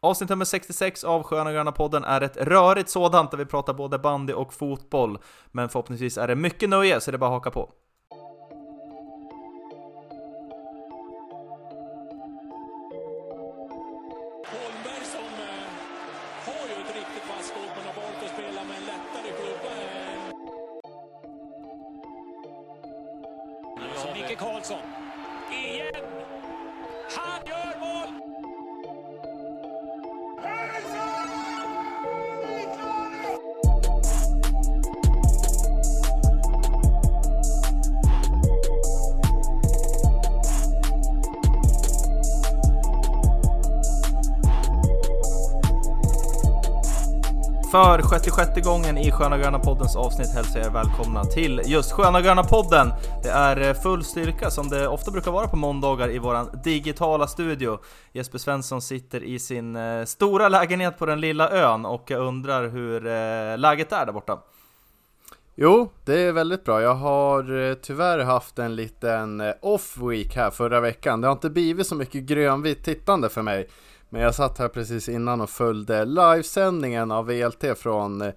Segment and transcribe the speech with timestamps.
[0.00, 3.98] Avsnitt nummer 66 av Sköna Gröna podden är ett rörigt sådant där vi pratar både
[3.98, 5.18] bandy och fotboll.
[5.52, 7.70] Men förhoppningsvis är det mycket nöje så det är bara att haka på.
[47.88, 52.20] För 66 gången i Sköna Gröna poddens avsnitt hälsar jag er välkomna till just Sköna
[52.20, 52.92] Gröna podden.
[53.22, 57.26] Det är eh, full styrka som det ofta brukar vara på måndagar i våran digitala
[57.26, 57.78] studio.
[58.12, 62.68] Jesper Svensson sitter i sin eh, stora lägenhet på den lilla ön och jag undrar
[62.68, 64.38] hur eh, läget är där borta.
[65.54, 66.82] Jo, det är väldigt bra.
[66.82, 71.20] Jag har tyvärr haft en liten off-week här förra veckan.
[71.20, 73.68] Det har inte blivit så mycket grönvitt tittande för mig.
[74.10, 78.32] Men jag satt här precis innan och följde livesändningen av VLT från eh,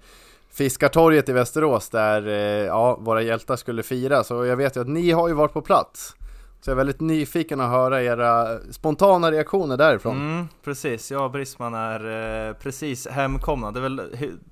[0.49, 4.23] Fiskartorget i Västerås där eh, ja, våra hjältar skulle fira.
[4.23, 6.15] Så jag vet ju att ni har ju varit på plats.
[6.61, 10.15] Så jag är väldigt nyfiken att höra era spontana reaktioner därifrån.
[10.15, 13.71] Mm, precis, jag och Brisman är eh, precis hemkomna.
[13.71, 14.01] Det är väl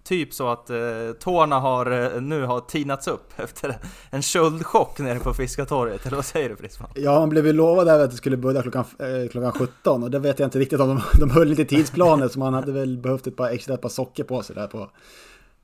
[0.04, 0.78] typ så att eh,
[1.20, 3.78] tårna har, eh, nu har tinats upp efter
[4.10, 6.06] en köldchock nere på Fiskartorget.
[6.06, 6.90] Eller vad säger du Brisman?
[6.96, 10.12] Ja, man blev ju lovad där att det skulle börja klockan, eh, klockan 17 och
[10.12, 12.98] det vet jag inte riktigt om de, de höll lite tidsplanen så man hade väl
[12.98, 14.90] behövt ett par extra ett par socker på sig där på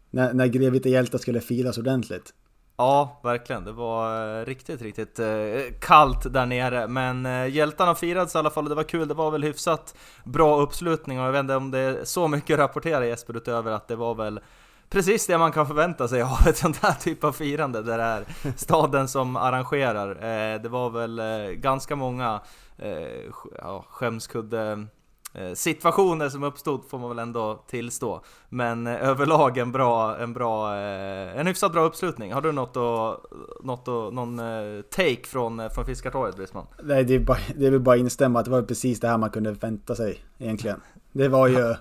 [0.09, 2.33] när, när Grevita Hjältar skulle firas ordentligt.
[2.77, 3.63] Ja, verkligen.
[3.65, 5.27] Det var eh, riktigt, riktigt eh,
[5.79, 6.87] kallt där nere.
[6.87, 9.07] Men eh, hjältarna firades i alla fall och det var kul.
[9.07, 12.53] Det var väl hyfsat bra uppslutning och jag vet inte om det är så mycket
[12.53, 14.39] att rapportera Jesper utöver att det var väl
[14.89, 18.03] precis det man kan förvänta sig av ett sånt här typ av firande där det
[18.03, 20.15] är staden som arrangerar.
[20.59, 21.21] Det var väl
[21.55, 22.39] ganska många
[23.57, 24.87] ja, skämskudde
[25.53, 28.21] situationer som uppstod får man väl ändå tillstå.
[28.49, 32.33] Men eh, överlag en bra, en bra, eh, en hyfsat bra uppslutning.
[32.33, 36.65] Har du något att, något att, någon eh, take från, eh, från Fiskartorget Brisman?
[36.83, 39.07] Nej, det är, bara, det är väl bara att instämma att det var precis det
[39.07, 40.81] här man kunde vänta sig egentligen.
[41.11, 41.75] Det var ju,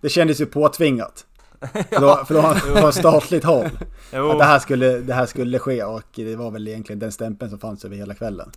[0.00, 1.24] det kändes ju påtvingat.
[1.90, 3.66] Från, från, från statligt håll.
[4.12, 7.50] Att det här, skulle, det här skulle ske och det var väl egentligen den stämpeln
[7.50, 8.50] som fanns över hela kvällen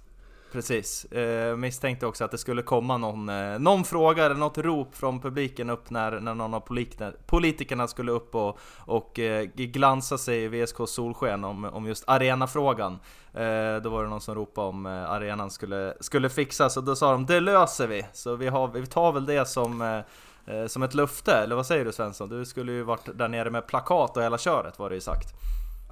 [0.51, 1.06] precis.
[1.06, 5.19] Eh, misstänkte också att det skulle komma någon, eh, någon fråga eller något rop från
[5.19, 10.44] publiken upp när, när någon av politikerna, politikerna skulle upp och, och eh, glansa sig
[10.44, 13.00] i VSK solsken om, om just arenafrågan.
[13.34, 16.95] Eh, då var det någon som ropade om eh, arenan skulle, skulle fixas och då
[16.95, 18.06] sa de det löser vi.
[18.13, 21.66] Så vi, har, vi tar väl det som eh, eh som ett löfte, eller vad
[21.66, 22.29] säger du Svensson?
[22.29, 25.28] Du skulle ju varit där nere med plakat och hela köret var det ju sagt.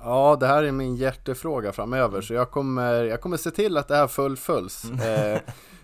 [0.03, 3.87] Ja, det här är min hjärtefråga framöver så jag kommer, jag kommer se till att
[3.87, 4.83] det här fullföljs.
[4.91, 5.39] Eh,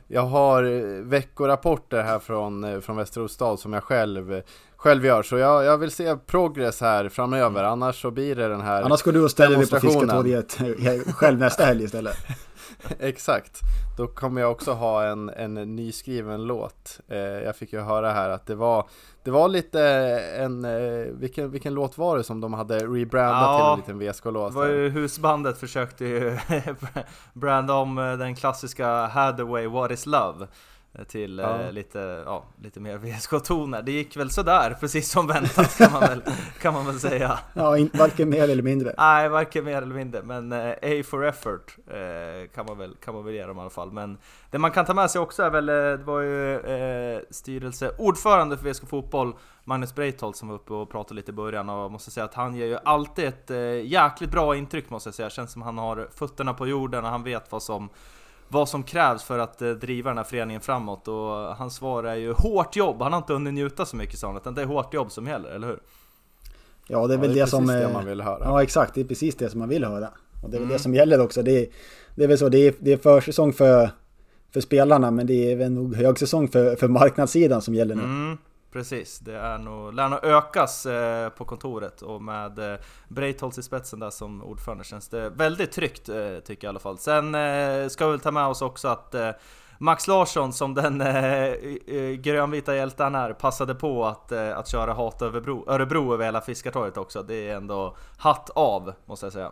[0.07, 4.41] jag har eh, veckorapporter här från, eh, från Västerås stad som jag själv,
[4.77, 8.61] själv gör så jag, jag vill se progress här framöver annars så blir det den
[8.61, 9.79] här Annars går du och ställer dig på.
[9.79, 10.57] Fiskartorget
[11.15, 12.17] själv nästa helg istället.
[12.99, 13.61] Exakt,
[13.97, 16.99] då kommer jag också ha en, en nyskriven låt.
[17.07, 18.87] Eh, jag fick ju höra här att det var,
[19.23, 19.81] det var lite
[20.37, 24.13] en, eh, vilken, vilken låt var det som de hade rebrandat Ja, till en liten
[24.13, 24.53] VSK-låt?
[24.53, 26.37] Det var ju husbandet försökte ju
[27.33, 30.47] branda om eh, den klassiska Hathaway What is Love
[30.99, 31.69] eh, till eh, Ja.
[31.71, 33.81] lite, ja, lite mer VSK-toner.
[33.81, 36.21] Det gick väl sådär, precis som väntat kan man väl,
[36.61, 37.39] kan man väl säga.
[37.53, 38.93] Ja, in, varken mer eller mindre.
[38.97, 43.13] Nej, varken mer eller mindre, men eh, A for effort eh, kan, man väl, kan
[43.13, 43.91] man väl ge dem i alla fall.
[43.91, 44.17] Men
[44.51, 48.57] det man kan ta med sig också är väl, eh, det var ju eh, styrelseordförande
[48.57, 52.11] för VSK Fotboll, Magnus Breitholt som var uppe och pratade lite i början och måste
[52.11, 55.29] säga att han ger ju alltid ett eh, jäkligt bra intryck måste jag säga.
[55.29, 57.89] Känns som han har fötterna på jorden och han vet vad som
[58.47, 61.15] vad som krävs för att eh, driva den här föreningen framåt och
[61.55, 63.01] hans svar är ju hårt jobb.
[63.01, 65.27] Han har inte hunnit njuta så mycket sa han, utan det är hårt jobb som
[65.27, 65.79] gäller, eller hur?
[66.87, 67.67] Ja, det är Ja, väl det, precis som...
[67.67, 68.39] det eh, man vill höra.
[68.43, 68.93] Ja, exakt.
[68.93, 70.09] Det är precis det som man vill höra.
[70.43, 70.73] Och det är väl Mm.
[70.73, 71.41] det som gäller också.
[71.43, 71.67] Det är,
[72.15, 73.89] det är väl så, det är, det är försäsong för,
[74.53, 78.03] för spelarna, men det är väl nog högsäsong för, för marknadssidan som gäller nu.
[78.03, 78.37] Mm,
[78.75, 83.63] precis, det är nog, lär nog ökas eh, på kontoret och med eh, Breitholtz i
[83.63, 86.97] spetsen där som ordförande känns det väldigt tryggt eh, tycker jag i alla fall.
[86.97, 89.29] Sen eh, ska vi väl ta med oss också att eh,
[89.79, 94.93] Max Larsson som den eh, eh, grönvita hjältan är passade på att, eh, att köra
[94.93, 97.23] hat Örebro, Örebro över hela Fiskartorget också.
[97.23, 99.51] Det är ändå hatt av måste jag säga.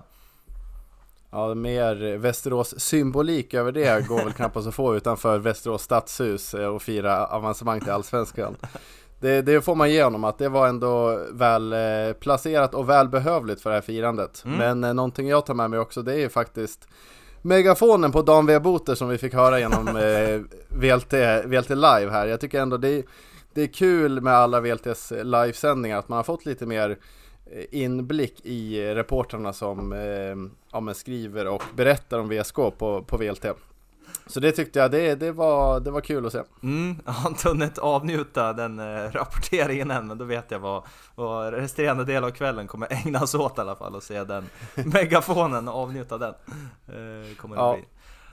[1.31, 6.67] Ja, mer Västerås symbolik över det går väl knappast att få utanför Västerås stadshus eh,
[6.67, 8.55] och fira avancemang till Allsvenskan
[9.23, 13.61] det, det får man ge honom att det var ändå väl eh, placerat och välbehövligt
[13.61, 14.43] för det här firandet.
[14.45, 14.57] Mm.
[14.57, 16.87] Men eh, någonting jag tar med mig också det är ju faktiskt
[17.41, 18.59] megafonen på Dan V.
[18.59, 21.13] Boter som vi fick höra genom eh, VLT,
[21.45, 22.27] VLT live här.
[22.27, 23.03] Jag tycker ändå det är,
[23.53, 26.97] det är kul med alla VLTs livesändningar att man har fått lite mer
[27.45, 33.45] eh, inblick i reportrarna som eh, ja, skriver och berättar om VSK på, på VLT.
[34.25, 36.41] Så det tyckte jag, det, det, var, det var kul att se.
[36.63, 40.83] Mm, jag har inte hunnit avnjuta den eh, rapporteringen än, men då vet jag vad,
[41.15, 44.49] vad resterande del av kvällen kommer ägnas åt i alla fall, och se den
[44.85, 46.33] megafonen och avnjuta den.
[46.87, 47.73] Eh, kommer det Ja.
[47.75, 47.85] bli.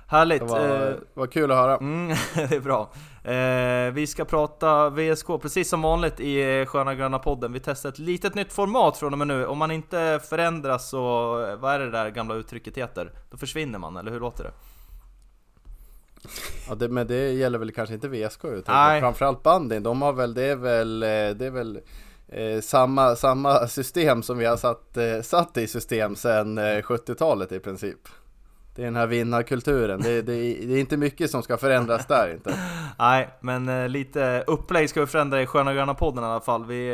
[0.06, 0.40] Härligt!
[0.40, 1.76] Det var, eh, var kul att höra.
[1.76, 2.90] Mm, det är bra.
[3.25, 7.52] Eh, vi ska prata VSK precis som vanligt i eh, Sköna Gröna podden.
[7.52, 9.46] Vi testar ett litet nytt format från och med nu.
[9.46, 11.00] Om man inte förändras så,
[11.61, 13.12] vad är det där gamla uttrycket heter?
[13.31, 14.50] Då försvinner man, eller hur låter det?
[16.69, 19.82] Ja, det, men det gäller väl kanske inte VSK utan framförallt bandyn.
[19.82, 21.81] De har väl, det är väl, eh, det är väl
[22.28, 27.52] eh, samma, samma system som vi har satt, eh, satt i system sedan eh, 70-talet
[27.52, 27.99] i princip.
[28.75, 30.00] Det är den här vinnarkulturen.
[30.00, 30.32] Det, det,
[30.67, 32.55] det är inte mycket som ska förändras där inte.
[32.99, 36.64] Nej, men eh, lite upplägg ska vi förändra i Sköna Gröna podden i alla fall.
[36.64, 36.88] Vi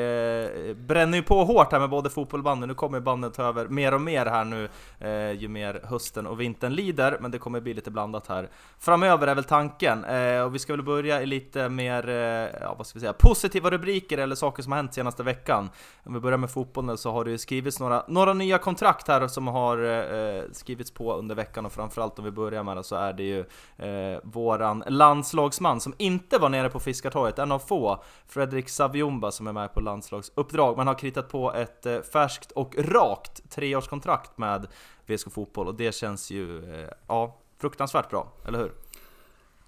[0.69, 2.67] eh, bränner ju på hårt här med både fotboll och bandy.
[2.67, 4.69] Nu kommer bandet ta över mer och mer här nu
[4.99, 7.19] eh, ju mer hösten och vintern lider.
[7.20, 8.49] Men det kommer bli lite blandat här
[8.79, 10.05] framöver är väl tanken.
[10.05, 12.14] Eh, och vi ska väl börja i lite mer, eh,
[12.61, 15.70] ja vad ska vi säga, positiva rubriker eller saker som har hänt senaste veckan.
[16.05, 19.29] Om vi börjar med fotbollen så har det ju skrivits några, några nya kontrakt här
[19.29, 22.85] som har eh, eh skrivits på under veckan och framförallt om vi börjar med det
[22.85, 23.41] så är det ju
[23.77, 29.47] eh, våran landslagsman som inte var nere på Fiskartorget, en av få, Fredrik Saviumba som
[29.47, 34.67] är med på landslagsuppdrag, men har kritat på ett eh, färskt och rakt treårskontrakt med
[35.07, 38.73] VSK Fotboll och det känns ju, eh, ja, fruktansvärt bra, eller hur?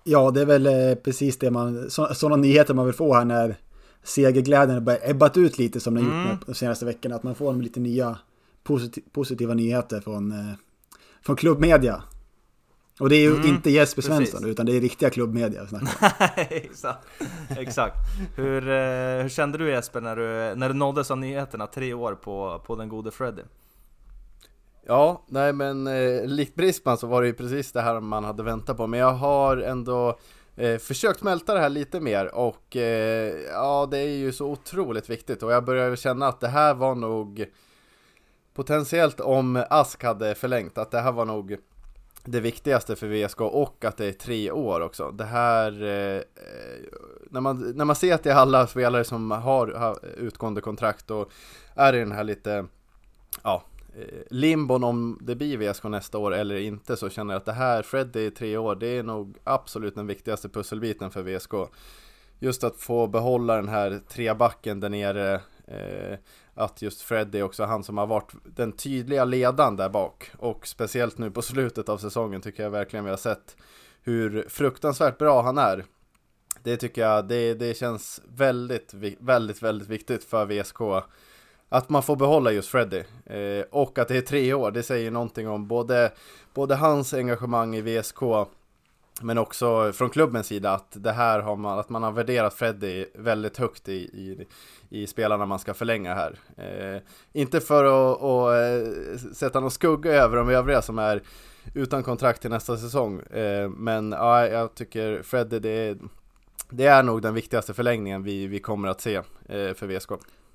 [0.04, 3.56] Ja, det är väl eh, precis det man, sådana nyheter man vill få här när
[4.02, 6.28] segerglädjen har ebbat ut lite som den gjort Mm.
[6.28, 7.14] nu de senaste veckorna.
[7.16, 8.18] Att man får lite nya
[8.62, 10.54] posit positiva nyheter från, eh,
[11.28, 12.02] från klubbmedia.
[13.00, 14.30] Och det är ju Mm, inte Jesper precis.
[14.30, 15.66] Svensson utan det är riktiga klubbmedia.
[15.70, 17.06] vi exakt,
[17.56, 17.96] exakt.
[18.36, 22.14] Hur, eh, hur kände du Jesper när du, när du nåddes av nyheterna tre år
[22.14, 23.42] på, på den gode Freddy?
[24.86, 28.42] Ja, nej men eh, likt Brisman så var det ju precis det här man hade
[28.42, 28.86] väntat på.
[28.86, 30.18] Men jag har ändå
[30.56, 35.10] eh, försökt smälta det här lite mer och eh, ja, det är ju så otroligt
[35.10, 37.46] viktigt och jag börjar känna att det här var nog
[38.58, 41.56] potentiellt om Ask hade förlängt, att det här var nog
[42.24, 45.10] det viktigaste för VSK och att det är tre år också.
[45.10, 46.22] Det här, eh, eh,
[47.30, 51.10] när, man, när man ser att det är alla spelare som har, har utgående kontrakt
[51.10, 51.30] och
[51.74, 52.66] är i den här lite,
[53.42, 53.62] ja,
[53.98, 57.52] eh, limbon om det blir VSK nästa år eller inte så känner jag att det
[57.52, 61.52] här, Freddy i tre år, det är nog absolut den viktigaste pusselbiten för VSK.
[62.38, 65.34] Just att få behålla den här trebacken där nere,
[65.66, 66.18] eh,
[66.58, 71.18] att just Freddy också han som har varit den tydliga ledaren där bak och speciellt
[71.18, 73.56] nu på slutet av säsongen tycker jag verkligen vi har sett
[74.02, 75.84] hur fruktansvärt bra han är.
[76.62, 80.80] Det tycker jag, det, det känns väldigt, väldigt, väldigt viktigt för VSK
[81.68, 85.10] att man får behålla just Freddy eh, och att det är tre år, det säger
[85.10, 86.12] någonting om både,
[86.54, 88.22] både hans engagemang i VSK
[89.22, 93.04] men också från klubbens sida att det här har man, att man har värderat Freddy
[93.14, 94.46] väldigt högt i, i,
[94.88, 96.38] i spelarna man ska förlänga här.
[96.56, 97.02] Eh,
[97.32, 101.22] inte för att, att eh, sätta någon skugga över de övriga som är
[101.74, 103.20] utan kontrakt till nästa säsong.
[103.20, 105.98] Eh, men ja, jag tycker Freddy det är,
[106.70, 110.10] det är nog den viktigaste förlängningen vi, vi kommer att se eh, för VSK.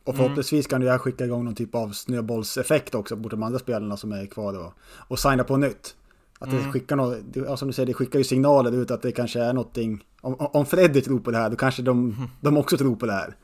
[0.06, 3.60] Och förhoppningsvis kan det här skicka igång någon typ av snöbollseffekt också mot de andra
[3.60, 4.74] spelarna som är kvar och,
[5.08, 5.96] och signa på nytt.
[6.44, 9.12] Att det skickar något, det- som du säger, det skickar ju signaler ut att det
[9.12, 10.04] kanske är någonting.
[10.22, 13.14] Om, om Freddy tror på det här, då kanske de, de också tror på det
[13.14, 13.36] här.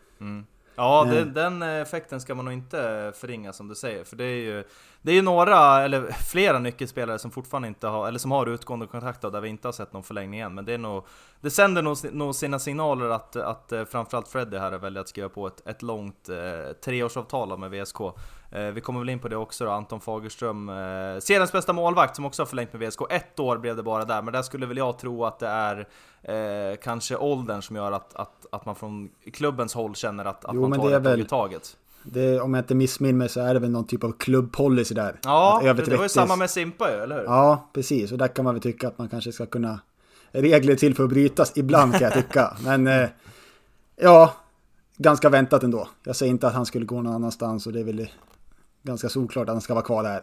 [0.75, 1.25] Ja, Eh.
[1.25, 4.63] den, effekten ska man nog inte förringa som du säger, för det är ju
[5.01, 8.88] Det är ju några, eller flera nyckelspelare som fortfarande inte har, eller som har utgående
[8.88, 11.06] kontrakt där vi inte har sett någon förlängning än, men det är nog
[11.41, 15.29] Det sänder nog, nog sina signaler att, att eh, framförallt Freddy här väljer att skriva
[15.29, 17.98] på ett, ett långt eh, treårsavtal med VSK
[18.74, 20.75] Vi kommer väl in på det också då, Anton Fagerström, eh,
[21.20, 24.22] seriens bästa målvakt som också har förlängt med VSK, ett år blev det bara där,
[24.22, 25.88] men där skulle väl jag tro att det är
[26.24, 30.51] eh, kanske åldern som gör att, att, att man från klubbens håll känner att, att
[30.56, 31.77] Jo, man tar det tag i väl- taget.
[32.03, 35.20] Det, om jag inte missminner mig så är det väl någon typ av klubbpolicy där.
[35.24, 37.24] Ja, det, var ju 30 samma med Simpa ju, eller hur?
[37.24, 38.12] Ja, precis.
[38.12, 39.79] Och där kan man väl tycka att man kanske ska kunna...
[40.32, 42.58] Regler till för att brytas ibland kan jag tycka.
[42.63, 43.10] Men eh,
[43.96, 44.34] ja,
[44.98, 45.88] ganska väntat ändå.
[46.03, 48.10] Jag säger inte att han skulle gå någon annanstans och det är väl
[48.89, 50.22] ganska solklart att han ska vara kvar där.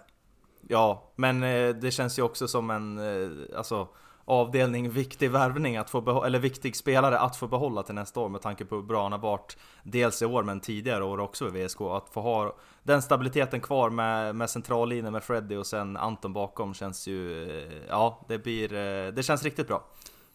[0.69, 3.89] Ja, men eh, det känns ju också som en, eh, alltså
[4.25, 8.29] avdelning viktig värvning att få behålla, eller viktig spelare att få behålla till nästa år
[8.29, 11.49] med tanke på hur bra han har varit dels i år men tidigare år också
[11.49, 11.81] i VSK.
[11.81, 16.75] Att få ha den stabiliteten kvar med, med centrallinjen med Freddy och sen Anton bakom
[16.75, 17.49] känns ju,
[17.89, 18.69] ja det blir,
[19.13, 19.85] det känns riktigt bra.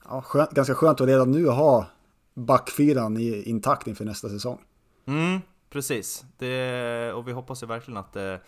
[0.09, 1.85] Ja, skönt, ganska skönt att redan nu ha
[2.33, 4.57] backfyran i, intakt inför nästa säsong.
[5.05, 5.39] Mm,
[5.71, 6.25] precis.
[6.37, 8.39] Det, och vi hoppas ju verkligen att det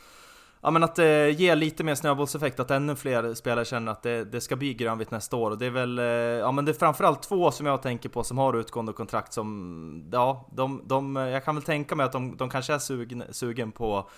[0.65, 4.03] Ja men att eh, det ger lite mer snöbollseffekt, att ännu fler spelare känner att
[4.03, 5.51] det, det ska bli grönvitt nästa år.
[5.51, 8.23] Och det är väl, eh, ja men det är framförallt två som jag tänker på
[8.23, 12.37] som har utgående kontrakt som, ja, de, de, jag kan väl tänka mig att de,
[12.37, 14.09] de kanske är sugen, sugen på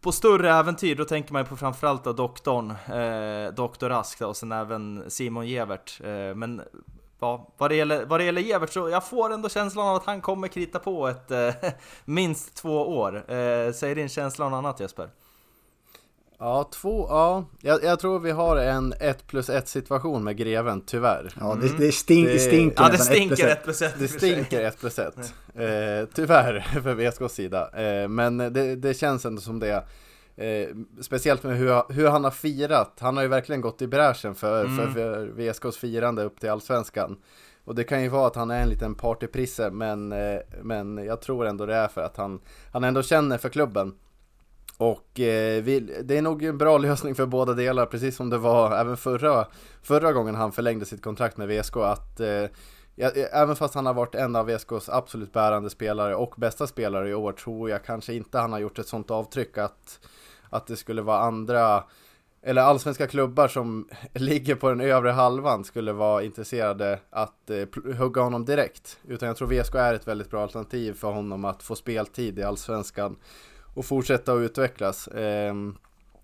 [0.00, 4.36] på större äventyr, då tänker man ju på framförallt då doktorn, eh, Doktor Rask och
[4.36, 6.00] sen även Simon Gevert.
[6.04, 6.62] Eh, men
[7.20, 10.04] ja, vad det, gäller, vad det gäller Gevert så jag får ändå känslan av att
[10.04, 11.54] han kommer krita på ett eh,
[12.04, 13.16] minst två år.
[13.16, 15.08] Eh, säger din känsla om något annat Jesper?
[16.40, 17.44] Ja, två, ja.
[17.60, 21.32] Jag, jag, tror vi har en 1 plus 1 situation med greven, tyvärr.
[21.40, 23.94] Ja, det, det, stink, det stinker Ja, det stinker 1 plus 1.
[23.98, 25.14] Det stinker 1 plus 1.
[25.54, 27.70] Eh, tyvärr, för VSKs sida.
[27.82, 29.84] Eh, men det, det, känns ändå som det.
[30.38, 30.68] Eh,
[31.00, 32.98] speciellt med hur, hur, han har firat.
[33.00, 34.76] Han har ju verkligen gått i bräschen för, mm.
[34.76, 37.16] för, för VSKs firande upp till Allsvenskan.
[37.64, 41.20] Och det kan ju vara att han är en liten partyprisse, men, eh, men jag
[41.20, 42.40] tror ändå det är för att han,
[42.72, 43.94] han ändå känner för klubben.
[44.76, 48.38] Och eh, vi, det är nog en bra lösning för båda delar, precis som det
[48.38, 49.46] var även förra,
[49.82, 51.76] förra gången han förlängde sitt kontrakt med VSK.
[51.76, 52.44] Att, eh,
[52.94, 57.08] ja, även fast han har varit en av VSKs absolut bärande spelare och bästa spelare
[57.08, 60.00] i år tror jag kanske inte han har gjort ett sånt avtryck att,
[60.50, 61.84] att det skulle vara andra
[62.42, 68.22] eller allsvenska klubbar som ligger på den övre halvan skulle vara intresserade att eh, hugga
[68.22, 68.98] honom direkt.
[69.08, 72.42] Utan jag tror VSK är ett väldigt bra alternativ för honom att få speltid i
[72.42, 73.16] allsvenskan
[73.74, 75.08] och fortsätta att utvecklas.
[75.08, 75.54] Eh,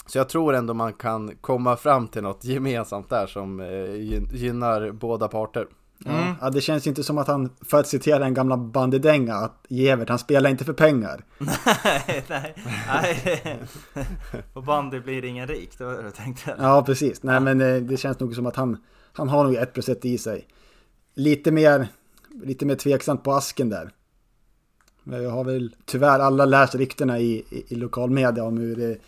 [0.07, 3.95] så jag tror ändå man kan komma fram till något gemensamt där som eh,
[4.35, 5.67] gynnar båda parter.
[6.07, 6.35] Mm.
[6.41, 10.09] Ja, det känns inte som att han, för att citera den gamla bandydänga, att Gevert,
[10.09, 11.25] han spelar inte för pengar.
[11.85, 12.55] nej, nej,
[12.87, 13.59] nej.
[14.53, 16.55] På bandy blir ingen rik, det var det du tänkte.
[16.59, 17.23] Ja, precis.
[17.23, 18.77] Nej, men eh, det känns nog som att han,
[19.13, 20.47] han har nog ett plus ett i sig.
[21.15, 21.89] Lite mer,
[22.45, 23.91] lite mer tveksamt på asken där.
[25.03, 28.99] Men jag har väl tyvärr alla läst ryktena i, i, i lokalmedia om hur det,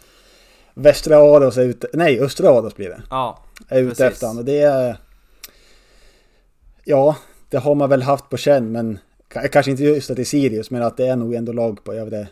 [0.74, 3.02] Västra Aros är ute, nej Östra Aros blir det.
[3.10, 3.38] Ja,
[3.68, 4.04] Är ute precis.
[4.04, 4.96] efter honom det är...
[6.88, 7.16] Ja,
[7.48, 10.70] det har man väl haft på känn men kanske inte just att det är Sirius
[10.70, 12.28] men att det är nog ändå lag på övre...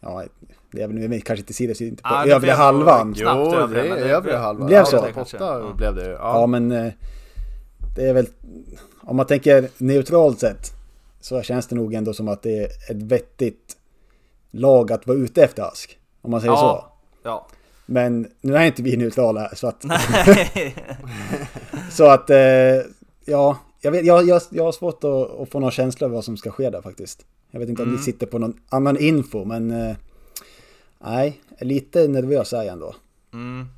[0.00, 0.24] Ja,
[0.70, 3.14] det är väl kanske inte Sirius, inte på ah, övre halvan.
[3.16, 4.66] Jo, det är övre halvan.
[4.66, 5.08] Blev så?
[5.38, 6.40] Ja, blev det ja.
[6.40, 6.92] ja, men eh,
[7.96, 8.26] det är väl...
[9.00, 10.72] Om man tänker neutralt sett
[11.20, 13.76] så känns det nog ändå som att det är ett vettigt
[14.50, 15.98] lag att vara ute efter Ask.
[16.22, 16.84] Om man säger ja, så.
[17.28, 17.46] Ja.
[17.86, 19.84] Men nu är inte vi neutrala så att...
[21.92, 22.38] så att, eh,
[23.24, 26.24] ja, jag, vet, jag, jag, jag har svårt att, att, få någon känsla av vad
[26.24, 27.26] som ska ske där faktiskt.
[27.50, 27.94] Jag vet inte mm.
[27.94, 29.70] om ni sitter på någon annan info men...
[29.70, 29.96] Eh,
[30.98, 32.94] nej, lite nervös är jag ändå.
[33.32, 33.68] Mm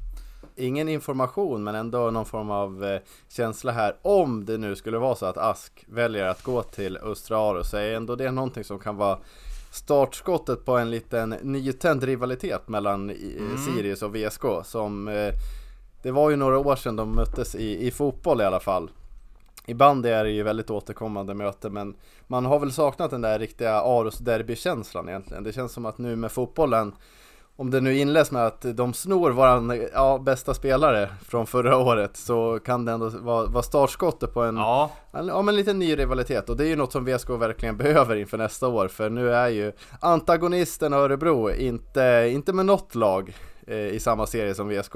[0.61, 5.15] ingen information men ändå någon form av eh, känsla här om det nu skulle vara
[5.15, 8.79] så att Ask väljer att gå till Östra Aro så är ändå det någonting som
[8.79, 9.19] kan vara
[9.73, 13.59] startskottet på en liten nytänd rivalitet mellan mm.
[13.59, 15.33] Sirius och VSK som eh,
[16.03, 18.91] det var ju några år sedan de möttes i, i fotboll i alla fall.
[19.71, 21.95] I bandy är det ju väldigt återkommande möte men
[22.27, 25.45] man har väl saknat den där riktiga Aros derbykänslan egentligen.
[25.45, 26.93] Det känns som att nu med fotbollen
[27.57, 32.17] om det nu inleds med att de snor våran ja, bästa spelare från förra året
[32.17, 34.91] så kan det ändå vara, vara startskottet på en, ja.
[35.13, 38.17] en, ja, en liten ny rivalitet och det är ju något som VSK verkligen behöver
[38.17, 43.37] inför nästa år för nu är ju antagonisten Örebro inte, inte med något lag
[43.67, 44.95] eh, i samma serie som VSK.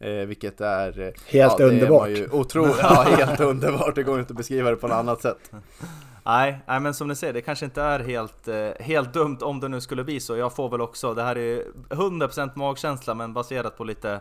[0.00, 1.00] Eh, vilket är...
[1.00, 2.08] Eh, helt ja, underbart!
[2.08, 5.52] Ju otro, ja, helt underbart, det går inte att beskriva det på något annat sätt.
[6.24, 9.60] Nej, nej, men som ni ser, det kanske inte är helt, eh, helt dumt om
[9.60, 10.36] det nu skulle bli så.
[10.36, 14.20] Jag får väl också, det här är 100% magkänsla men baserat på lite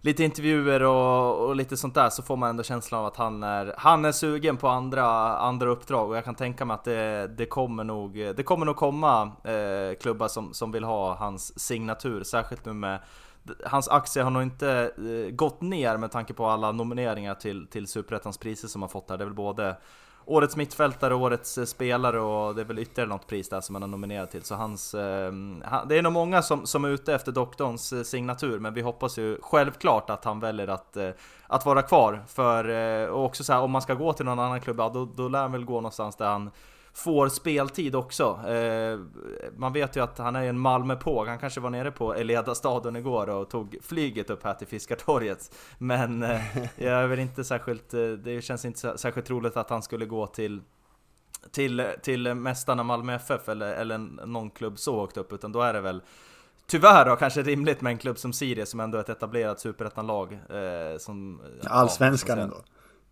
[0.00, 3.42] lite intervjuer och, och, lite sånt där så får man ändå känslan av att han
[3.42, 5.06] är, han är sugen på andra,
[5.38, 8.76] andra uppdrag och jag kan tänka mig att det, det kommer nog, det kommer nog
[8.76, 12.98] komma eh, klubbar som, som vill ha hans signatur, särskilt nu med
[13.64, 17.86] Hans aktie har nog inte eh, gått ner med tanke på alla nomineringar till, till
[17.86, 19.16] Superettans priser som han fått här.
[19.16, 19.76] Det är väl både
[20.30, 23.82] Årets mittfältare, årets eh, spelare och det är väl ytterligare något pris där som han
[23.82, 24.42] är nominerad till.
[24.42, 25.32] Så hans, eh,
[25.88, 29.18] det är nog många som, som är ute efter doktorns eh, signatur, men vi hoppas
[29.18, 31.10] ju självklart att han väljer att, eh,
[31.46, 32.24] att vara kvar.
[32.28, 34.88] För, eh, och också så här, om man ska gå till någon annan klubb, ja,
[34.88, 36.50] då, då lär han väl gå någonstans där han
[36.98, 38.40] får speltid också.
[38.48, 38.98] Eh,
[39.56, 41.24] man vet ju att han är en Malmö på.
[41.24, 45.54] Han kanske var nere på Eleda stadion igår och tog flyget upp här till Fiskartorget.
[45.78, 46.40] Men eh,
[46.76, 50.26] jag är väl inte särskilt, eh, det känns inte särskilt troligt att han skulle gå
[50.26, 50.60] till
[51.50, 55.72] till, till mästarna Malmö FF eller, eller någon klubb så högt upp, utan då är
[55.72, 56.02] det väl
[56.66, 60.32] Tyvärr då kanske rimligt med en klubb som Sirius som ändå är ett etablerat superettanlag
[60.32, 61.40] eh, som...
[61.64, 62.56] Allsvenskan ja, ändå.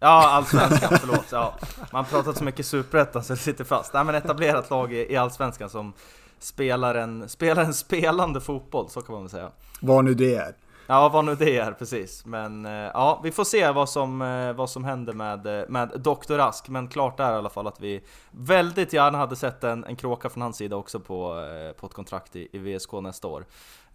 [0.00, 1.26] Ja, allsvenskan, förlåt.
[1.32, 1.54] Ja.
[1.92, 3.94] Man har pratat så mycket superettan så det sitter fast.
[3.94, 5.92] Nej men etablerat lag i, i allsvenskan som
[6.38, 9.50] spelar en, spelar en spelande fotboll, så kan man väl säga.
[9.80, 10.54] Vad nu det är.
[10.88, 12.26] Ja, vad nu det är precis.
[12.26, 15.88] Men eh, ja, vi får se vad som, eh, vad som händer med, eh, med
[15.88, 16.38] Dr.
[16.38, 16.68] Ask.
[16.68, 20.28] Men klart är i alla fall att vi väldigt gärna hade sett en, en kråka
[20.28, 23.44] från hans sida också på, på ett kontrakt i, i VSK nästa år.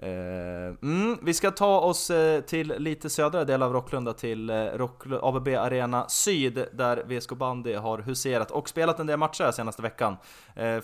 [0.03, 4.88] Eh, mm, vi ska ta oss eh, till lite södra del av Rocklunda, till eh,
[5.22, 10.17] ABB Arena Syd, där VSK Bandy har huserat och spelat en del matcher senaste veckan.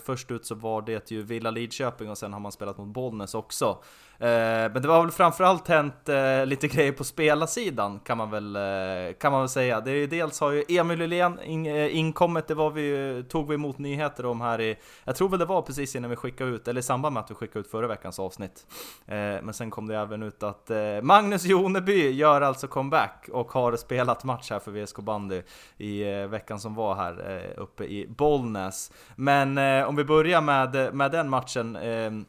[0.04, 3.34] Först ut så var det ju Villa Lidköping och sen har man spelat mot Bollnäs
[3.34, 3.78] också.
[4.20, 8.56] Eh, men det har väl framförallt hänt eh, lite grejer på spelarsidan kan man väl,
[8.56, 9.80] eh, kan man väl säga.
[9.80, 13.54] Det är ju, dels har ju Emil Hylén in, inkommit, det var vi, tog vi
[13.54, 16.68] emot nyheter om här i, jag tror väl det var precis innan vi skickade ut,
[16.68, 18.66] eller i samband med att vi skickade ut förra veckans avsnitt.
[19.06, 20.70] Men sen kom det även ut att
[21.02, 25.42] Magnus Joneby gör alltså comeback och har spelat match här för VSK Bandy
[25.76, 28.92] i veckan som var här uppe i Bollnäs.
[29.16, 32.24] Men om vi börjar med, med den matchen ehm,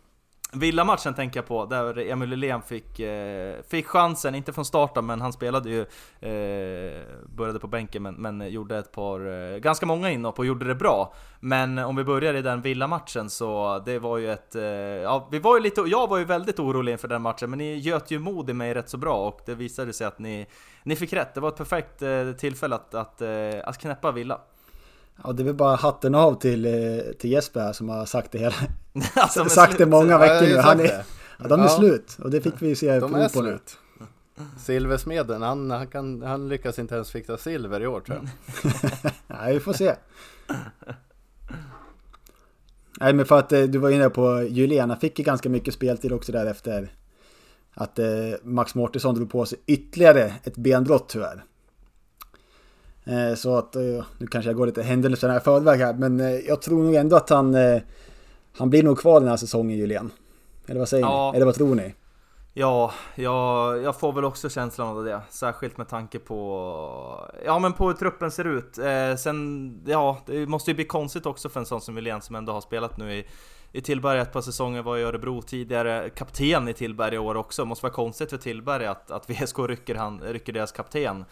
[0.51, 5.21] Villa-matchen tänker jag på, där Emil Lylén fick, eh, fick chansen, inte från starten men
[5.21, 5.81] han spelade ju,
[6.29, 7.01] eh,
[7.35, 10.75] började på bänken men, men gjorde ett par, eh, ganska många inhopp och gjorde det
[10.75, 11.13] bra.
[11.39, 15.39] Men om vi börjar i den Villa-matchen så det var ju ett, eh, ja vi
[15.39, 18.19] var ju lite, jag var ju väldigt orolig inför den matchen men ni göt ju
[18.19, 20.47] mod i mig rätt så bra och det visade sig att ni,
[20.83, 21.33] ni fick rätt.
[21.33, 23.29] Det var ett perfekt eh, tillfälle att, att, eh,
[23.63, 24.41] att knäppa Villa.
[25.23, 28.31] Ja, det är väl bara hatten av till, eh, till Jesper här som har sagt
[28.31, 28.55] det hela.
[29.13, 30.57] alltså, sagt det många veckor nu.
[30.57, 31.03] Han är,
[31.37, 31.69] ja, de är ja.
[31.69, 33.77] slut och det fick vi se de är på slut.
[33.99, 34.05] nu.
[34.59, 38.27] Silversmeden, han, han, kan, han lyckas inte ens fixa silver i år tror jag.
[39.27, 39.95] Nej, vi får se.
[42.99, 45.73] Nej, men för att eh, du var inne på Julian, han fick ju ganska mycket
[45.73, 46.91] speltid också där efter
[47.73, 48.07] att eh,
[48.43, 51.43] Max Mårtensson drog på sig ytterligare ett benbrott tyvärr.
[53.03, 56.61] Eh, så att, eh, nu kanske jag går lite händelserna i förväg här, men jag
[56.61, 57.55] tror nog ändå att han,
[58.59, 60.11] han blir nog kvar den här säsongen Julian.
[60.67, 61.31] Eller vad säger ja.
[61.31, 61.37] ni?
[61.37, 61.93] Eller vad tror ni?
[62.53, 65.21] Ja, jag, jag får väl också känslan av det.
[65.29, 68.77] Särskilt med tanke på, ja men på hur truppen ser ut.
[68.77, 72.35] Eh, sen, ja, det måste ju bli konstigt också för en sån som Wilén som
[72.35, 73.25] ändå har spelat nu i,
[73.71, 77.65] i Tillberg ett par säsonger, var i Örebro tidigare, kapten i Tillberg i år också.
[77.65, 81.25] Måste vara konstigt för Tillberg att, att VSK rycker, han, rycker deras kapten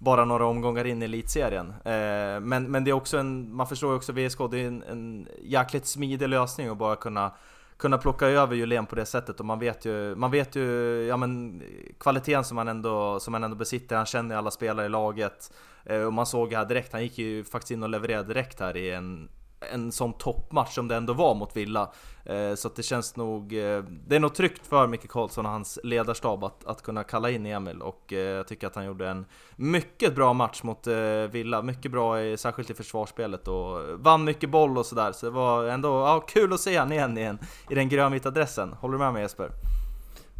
[0.00, 1.68] bara några omgångar in i elitserien.
[1.68, 4.82] Eh, men, men det är också en, man förstår ju också VSK, det är en,
[4.82, 7.32] en jäkligt smidig lösning att bara kunna
[7.76, 9.40] kunna plocka över Julén på det sättet.
[9.40, 10.62] Och man vet ju, man vet ju
[11.08, 11.62] ja, men,
[11.98, 15.52] kvaliteten som han, ändå, som han ändå besitter, han känner alla spelare i laget.
[15.84, 18.76] Eh, och man såg här direkt, han gick ju faktiskt in och levererade direkt här
[18.76, 19.28] i en
[19.72, 21.90] en sån toppmatch som det ändå var mot Villa.
[22.24, 25.52] Eh, så att det känns nog, eh, det är nog tryggt för Micke Karlsson och
[25.52, 29.08] hans ledarstab att, att kunna kalla in Emil och eh, jag tycker att han gjorde
[29.08, 30.86] en mycket bra match mot
[31.30, 35.12] Villa, mycket bra i, särskilt i försvarsspelet och vann mycket boll och sådär.
[35.12, 37.38] Så det var ändå ja, kul att se han igen, igen
[37.70, 38.72] i den grönvita dressen.
[38.72, 39.50] Håller du med mig Jesper?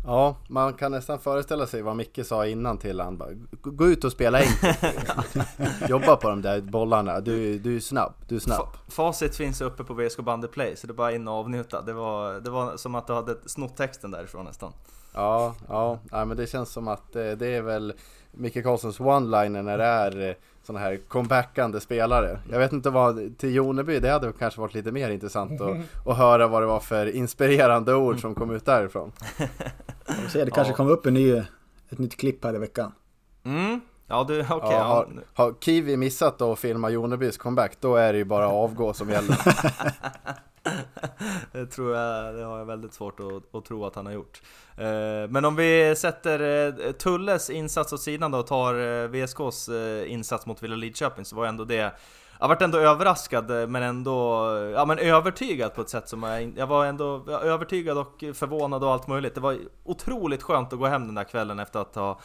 [0.05, 3.29] Ja, man kan nästan föreställa sig vad Micke sa innan till han bara,
[3.63, 4.79] Gå ut och spela enkelt
[5.89, 8.67] Jobba på de där bollarna, du, du är snabb, du är snabb.
[8.89, 11.83] Facit finns uppe på VSK Bandy Play, så det är bara in och avnjuta.
[11.83, 14.73] Det var, det var som att du hade snott texten därifrån nästan.
[15.15, 17.93] Ja, ja, ja men det känns som att det, eh, det är väl
[18.33, 22.39] Micke Karlssons one-liner när det är eh, sådana här comebackande spelare.
[22.51, 26.17] Jag vet inte vad, till Joneby, det hade kanske varit lite mer intressant att, att
[26.17, 29.13] höra vad det var för inspirerande ord som kom ut därifrån.
[30.29, 30.77] Se, det kanske ja.
[30.77, 31.33] kommer upp en ny,
[31.89, 32.93] ett nytt klipp här i veckan.
[33.45, 33.81] Mm.
[34.11, 34.41] Ja, du.
[34.41, 38.49] Okay, ja, har, har Kiwi missat att filma Jonebys comeback, då är det ju bara
[38.49, 39.37] avgå som gäller.
[41.53, 44.43] det tror jag, det har jag väldigt svårt att, att, tro att han har gjort.
[44.77, 49.69] Eh, men om vi sätter eh, Tulles insats åt sidan då och tar eh, VSKs
[50.07, 51.93] insats mot Villa Lidköping så var ändå det
[52.41, 56.67] jag varit ändå överraskad men ändå ja, men övertygad på ett sätt som jag, jag
[56.67, 59.35] var ändå övertygad och förvånad och allt möjligt.
[59.35, 62.21] Det var otroligt skönt att gå hem den där kvällen efter att ha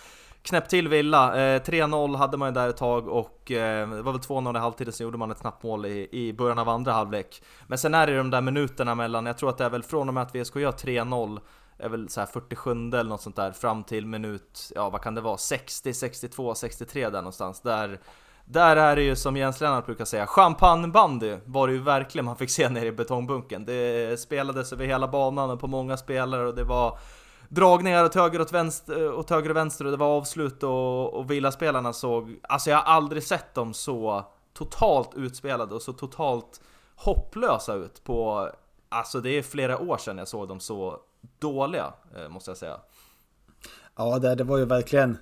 [0.45, 1.55] knäppt till Villa.
[1.55, 4.59] Eh, 3-0 hade man ju där ett tag och eh, det var väl 2-0 i
[4.59, 7.41] halvtid, så gjorde man ett snabbt mål i, i början av andra halvlek.
[7.67, 10.07] Men sen är det de där minuterna mellan, jag tror att det är väl från
[10.07, 11.39] och med att VSK gör 3-0
[11.77, 15.21] är väl så 47 eller något sånt där fram till minut, ja vad kan det
[15.21, 17.61] vara, 60, 62, 63 där någonstans.
[17.61, 17.99] Där,
[18.45, 22.35] där är det ju som Jens Lennart brukar säga, champagnebandy var det ju verkligen man
[22.35, 23.65] fick se nere i betongbunken.
[23.65, 26.97] Det spelades över hela banan och på många spelare och det var
[27.49, 31.31] dragningar åt höger och vänster, åt höger och vänster och det var avslut och, och
[31.31, 32.39] Villa-spelarna såg...
[32.43, 36.61] Alltså jag har aldrig sett dem så totalt utspelade och så totalt
[36.95, 38.49] hopplösa ut på...
[38.89, 40.99] Alltså det är flera år sedan jag såg dem så
[41.39, 42.79] dåliga, eh, måste jag säga.
[43.95, 45.17] Ja, det, det var ju verkligen...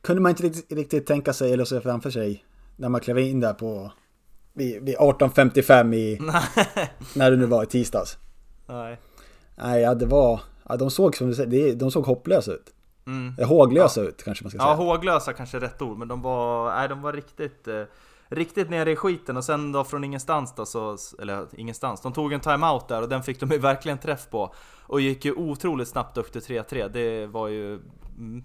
[0.00, 2.44] Kunde man inte riktigt, riktigt tänka sig eller se framför sig
[2.76, 3.92] när man klev in där på
[4.52, 6.18] vid, vid 18.55 i...
[7.14, 8.18] när det nu var i tisdags.
[8.66, 9.00] Nej.
[9.56, 10.40] Nej, ja, det var...
[10.68, 12.74] Ja, de såg som du säger, de såg hopplösa ut.
[13.06, 13.48] Mm.
[13.48, 14.08] Håglösa ja.
[14.08, 14.70] ut kanske man ska säga.
[14.70, 17.82] Ja, håglösa kanske är rätt ord, men de var, nej, de var riktigt, eh,
[18.28, 22.32] riktigt nere i skiten och sen då från ingenstans då så, eller ingenstans, de tog
[22.32, 24.54] en timeout där och den fick de ju verkligen träff på.
[24.86, 27.80] Och gick ju otroligt snabbt upp till 3-3, det var ju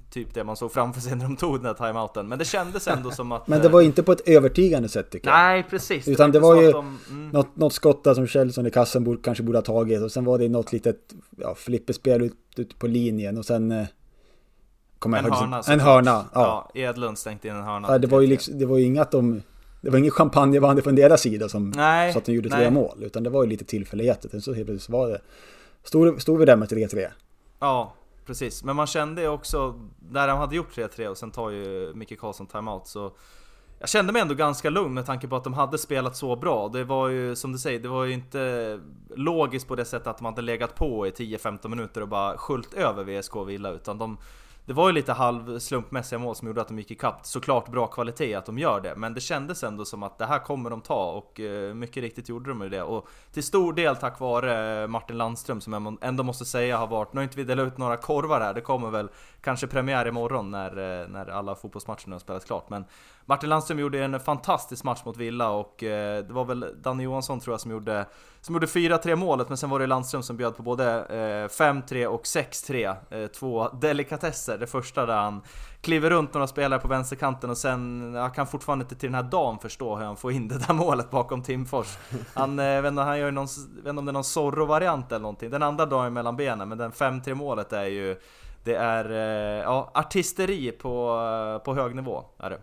[0.10, 2.28] typ det man såg framför sig när de tog den här timeouten.
[2.28, 3.48] Men det kändes ändå som att...
[3.48, 5.38] men det var inte på ett övertygande sätt tycker jag.
[5.38, 6.08] Nej, precis.
[6.08, 7.30] Utan det var, det var ju de, mm.
[7.30, 10.26] något, något skott där som Kjellson i kassen borde, kanske borde ha tagit och sen
[10.26, 13.72] var det något litet ja, flipperspel ut, ut på linjen och sen...
[13.72, 13.88] Eh,
[15.06, 15.62] en hörna.
[15.68, 16.70] En hörna, ja.
[16.74, 16.82] ja.
[16.82, 17.88] Edlund stänkte in en hörna.
[17.92, 19.42] Ja, det var ju liksom, det var ju inget att de...
[19.82, 23.04] Det var ingen champagnebandy från deras sida som nej, så att de gjorde tre mål.
[23.04, 24.40] Utan det var ju lite tillfälligheter.
[24.40, 25.22] Så helt plötsligt var det...
[25.84, 27.08] Stod, stod vi där med 3-3.
[27.60, 27.94] Ja,
[28.26, 28.64] precis.
[28.64, 32.20] Men man kände ju också, när de hade gjort 3-3 och sen tar ju Micke
[32.20, 33.16] Karlsson timeout så
[33.80, 36.70] jag kände mig ändå ganska lugn med tanke på att de hade spelat så bra.
[36.70, 38.80] Det var ju som du säger, det var ju inte
[39.16, 42.74] logiskt på det sättet att de hade legat på i 10-15 minuter och bara skjult
[42.74, 44.18] över VSK Villa utan de
[44.66, 47.26] det var ju lite halv slumpmässiga mål som gjorde att de gick ikapp.
[47.26, 50.40] Såklart bra kvalitet att de gör det, men det kändes ändå som att det här
[50.40, 52.82] kommer de ta och eh, mycket riktigt gjorde de ju det.
[52.82, 56.88] Och till stor del tack vare eh, Martin Landström som jag ändå måste säga har
[56.88, 59.10] varit, nu har inte vi delat ut några korvar här, det kommer väl
[59.42, 62.70] kanske premiär imorgon när, eh, när alla fotbollsmatcherna har spelats klart.
[62.70, 62.86] Men
[63.26, 67.40] Martin Landström gjorde en fantastisk match mot Villa och eh, det var väl Danne Johansson
[67.40, 68.06] tror jag som gjorde,
[68.42, 72.06] som gjorde 4-3 målet men sen var det Landström som bjöd på både eh, 5-3
[72.06, 72.96] och 6-3.
[73.10, 74.58] Eh, två delikatesser.
[74.58, 75.42] Det första där han
[75.82, 79.32] kliver runt några spelare på vänsterkanten och sen, jag kan fortfarande inte till den här
[79.32, 81.98] dagen förstå hur han får in det där målet bakom Timfors.
[82.34, 85.50] Han, vet inte, han gör någon, vet inte om det är någon Zorro-variant eller någonting.
[85.50, 88.20] Den andra dagen mellan benen, men den 5-3 målet är ju,
[88.64, 89.10] det är,
[89.62, 92.26] ja, artisteri på, på hög nivå.
[92.38, 92.60] Är det.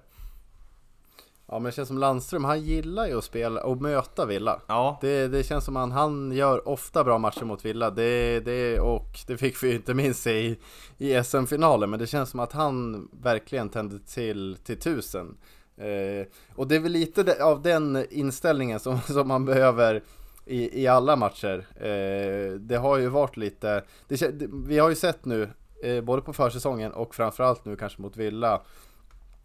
[1.53, 4.61] Ja men det känns som Landström, han gillar ju att spela och möta Villa.
[4.67, 4.99] Ja.
[5.01, 7.91] Det, det känns som att han gör ofta bra matcher mot Villa.
[7.91, 10.59] Det, det, och det fick vi ju inte minst se i,
[10.99, 11.91] i SM-finalen.
[11.91, 15.37] Men det känns som att han verkligen tände till, till tusen.
[15.77, 20.03] Eh, och det är väl lite av den inställningen som, som man behöver
[20.47, 21.67] i, i alla matcher.
[21.77, 24.33] Eh, det har ju varit lite, det,
[24.67, 25.49] vi har ju sett nu,
[25.83, 28.61] eh, både på försäsongen och framförallt nu kanske mot Villa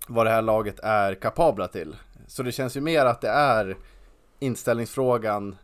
[0.07, 1.95] vad det här laget är kapabla till.
[2.27, 3.77] Så det känns ju mer att det är
[4.39, 5.55] inställningsfrågan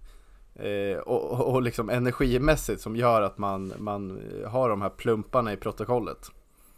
[0.55, 5.57] eh, och, och liksom energimässigt som gör att man, man har de här plumparna i
[5.57, 6.31] protokollet.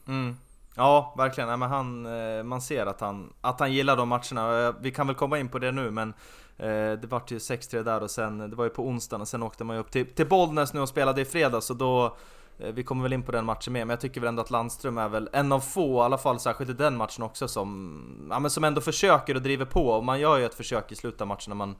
[0.07, 0.35] Mm.
[0.75, 1.49] Ja, verkligen.
[1.49, 4.67] Ja, men han, eh, man ser att han, att han gillar de matcherna.
[4.67, 6.13] Eh, vi kan väl komma in på det nu, men
[6.57, 9.43] eh, det vart ju 6-3 där och sen, det var ju på onsdagen och sen
[9.43, 12.17] åkte man ju upp till, till Bollnäs nu och spelade i fredags och då
[12.59, 14.51] Eh, vi kommer väl in på den matchen mer, men jag tycker väl ändå att
[14.51, 18.27] Landström är väl en av få, i alla fall särskilt i den matchen också, som,
[18.29, 19.87] ja, men som ändå försöker och driver på.
[19.87, 21.75] Och man gör ju ett försök i slutet av matchen när man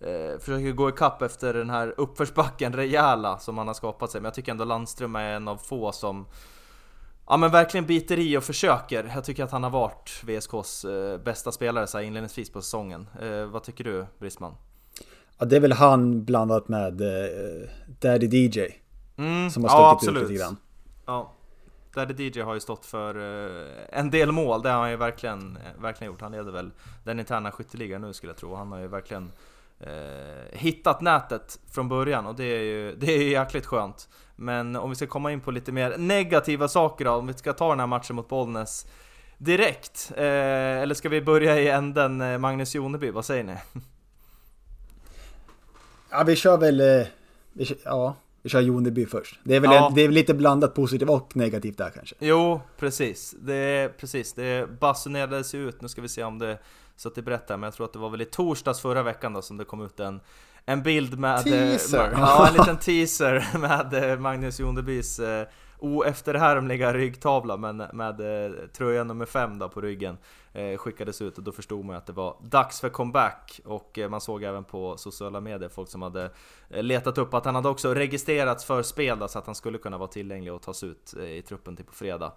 [0.00, 4.20] eh, försöker gå ikapp efter den här uppförsbacken rejäla som man har skapat sig.
[4.20, 6.26] Men jag tycker ändå Landström är en av få som
[7.30, 9.10] Ja men verkligen biter i och försöker.
[9.14, 13.08] Jag tycker att han har varit VSKs eh, bästa spelare så här inledningsvis på säsongen.
[13.22, 14.54] Eh, vad tycker du Brisman?
[15.38, 17.68] Ja det är väl han blandat med eh,
[18.00, 18.60] Daddy DJ.
[19.18, 20.22] Mm, som har stuckit ja, absolut.
[20.22, 20.56] ut lite grann.
[21.06, 21.32] Ja.
[21.94, 25.56] Daddy DJ har ju stått för uh, en del mål, det har han ju verkligen,
[25.56, 26.20] eh, verkligen gjort.
[26.20, 26.70] Han leder väl
[27.04, 28.54] den interna skytteligan nu skulle jag tro.
[28.54, 29.32] Han har ju verkligen
[29.80, 29.88] uh,
[30.52, 34.08] hittat nätet från början och det är ju det är jäkligt skönt.
[34.36, 37.52] Men om vi ska komma in på lite mer negativa saker då, om vi ska
[37.52, 38.86] ta den här matchen mot Bollnäs
[39.38, 40.12] direkt.
[40.16, 40.22] Uh,
[40.82, 43.56] eller ska vi börja i änden Magnus Joneby, vad säger ni?
[46.10, 47.06] Ja, vi kör väl...
[47.52, 49.40] Vi kör, ja, kör Joneby först.
[49.44, 49.88] Det är, väl ja.
[49.88, 52.14] en, det är lite blandat positivt och negativt där kanske.
[52.18, 53.34] Jo, precis.
[53.40, 54.32] Det, precis.
[54.32, 56.58] det basunerades ut, nu ska vi se om det
[56.96, 59.32] så att det berättar, men jag tror att det var väl i torsdags förra veckan
[59.32, 60.20] då som det kom ut en,
[60.64, 61.44] en bild med...
[61.44, 62.10] Teaser!
[62.12, 65.46] ja, en liten teaser med Magnus Jonebys eh,
[65.78, 70.18] oefterhärmliga ryggtavla men med eh, tröja nummer 5 på ryggen
[70.52, 74.10] eh, skickades ut och då förstod man att det var dags för comeback och eh,
[74.10, 76.30] man såg även på sociala medier folk som hade
[76.70, 79.98] eh, letat upp att han hade också registrerats för spel så att han skulle kunna
[79.98, 82.32] vara tillgänglig och tas ut eh, i truppen till på fredag.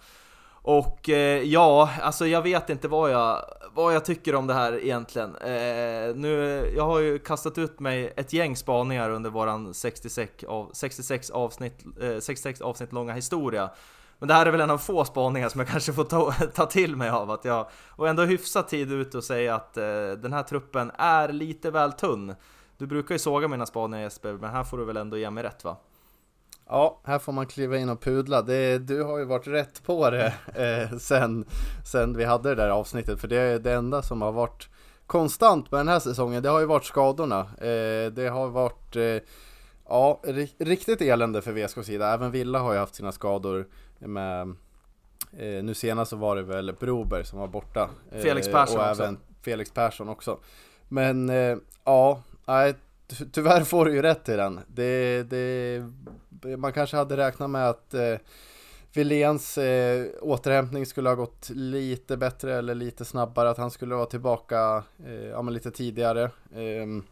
[0.64, 4.84] Och eh, ja, alltså jag vet inte vad jag, vad jag tycker om det här
[4.84, 5.36] egentligen.
[5.36, 10.70] Eh, nu, jag har ju kastat ut mig ett gäng spaningar under våran 66, av,
[10.74, 13.70] 66, avsnitt, eh, 66 avsnitt långa historia.
[14.20, 16.66] Men det här är väl en av få spaningar som jag kanske får ta, ta
[16.66, 20.34] till mig av att jag och ändå hyfsat tid ut och säga att eh, den
[20.34, 22.36] här truppen är lite väl tunn.
[22.78, 25.44] Du brukar ju såga mina spaningar Jesper, men här får du väl ändå ge mig
[25.44, 25.78] rätt va?
[26.72, 28.42] Ja, här får man kliva in och pudla.
[28.42, 31.46] Det, du har ju varit rätt på det eh, sen,
[31.86, 33.20] sen vi hade det där avsnittet.
[33.20, 34.70] För det är det enda som har varit
[35.06, 36.44] konstant med den här säsongen.
[36.44, 37.40] Det har ju varit skadorna.
[37.40, 39.18] Eh, det har varit eh,
[39.90, 40.22] ja,
[40.58, 42.14] riktigt elände för VSKs sida.
[42.14, 43.68] Även Villa har ju haft sina skador.
[44.00, 44.42] Med,
[45.38, 47.90] eh, nu senast så var det väl Broberg som var borta.
[48.12, 49.04] Eh, Felix Persson och också.
[49.04, 50.40] även Felix Persson också.
[50.88, 51.58] Men eh,
[53.32, 54.60] tyvärr får du ju rätt i den.
[54.68, 55.84] Det, det
[56.58, 58.18] man kanske hade räknat med att eh,
[58.94, 64.06] Willéns eh, återhämtning skulle ha gått lite bättre eller lite snabbare, att han skulle vara
[64.06, 66.24] tillbaka eh, ja, men lite tidigare.
[66.56, 67.04] Eh,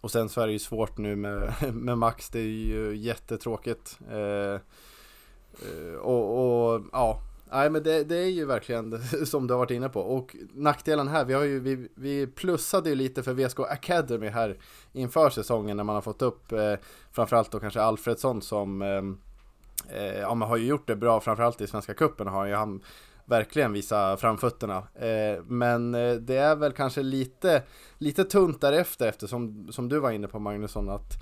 [0.00, 3.98] och sen så är det ju svårt nu med, med Max, det är ju jättetråkigt.
[4.10, 9.58] Eh, eh och, och ja, Nej men det, det, är ju verkligen som du har
[9.58, 10.00] varit inne på.
[10.00, 14.56] Och nackdelen här, vi, har ju, vi, vi plussade ju lite för VSK Academy här
[14.92, 16.74] inför säsongen när man har fått upp eh,
[17.12, 21.60] framförallt då kanske Alfredsson som eh, eh ja, man har ju gjort det bra, framförallt
[21.60, 22.80] i Svenska Cupen har ju han
[23.26, 24.76] verkligen visa framfötterna.
[24.94, 27.62] Eh, men eh, det är väl kanske lite,
[27.98, 31.12] lite tunt därefter eftersom som du var inne på Magnusson att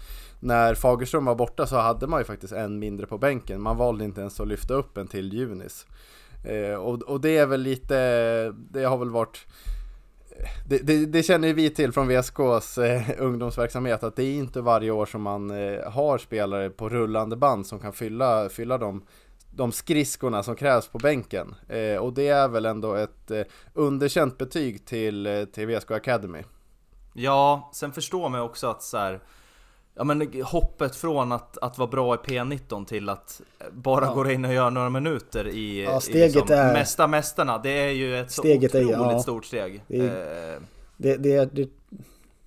[0.40, 3.62] när Fagerström var borta så hade man ju faktiskt en mindre på bänken.
[3.62, 5.86] Man valde inte ens att lyfta upp en till Junis.
[6.44, 7.96] Eh, och, och det är väl lite,
[8.70, 9.46] det har väl varit
[10.68, 14.90] det, det, det, känner vi till från VSKs eh, ungdomsverksamhet att det är inte varje
[14.90, 19.02] år som man eh, har spelare på rullande band som kan fylla, fylla de,
[19.56, 21.54] de skridskorna som krävs på bänken.
[21.68, 23.42] Eh, och det är väl ändå ett eh,
[23.74, 26.42] underkänt betyg till, eh, till VSK Academy.
[27.12, 29.20] Ja, sen förstår man också att så här,
[29.96, 33.40] Ja men hoppet från att, att vara bra i P19 till att
[33.72, 34.14] bara ja.
[34.14, 36.72] gå in och göra några minuter i, ja, steget i liksom, är...
[36.72, 39.18] Mästa Mästarna, det är ju ett steget så otroligt är, ja.
[39.22, 39.82] stort steg.
[39.88, 40.60] Det, är, eh.
[40.96, 41.70] det, det, det,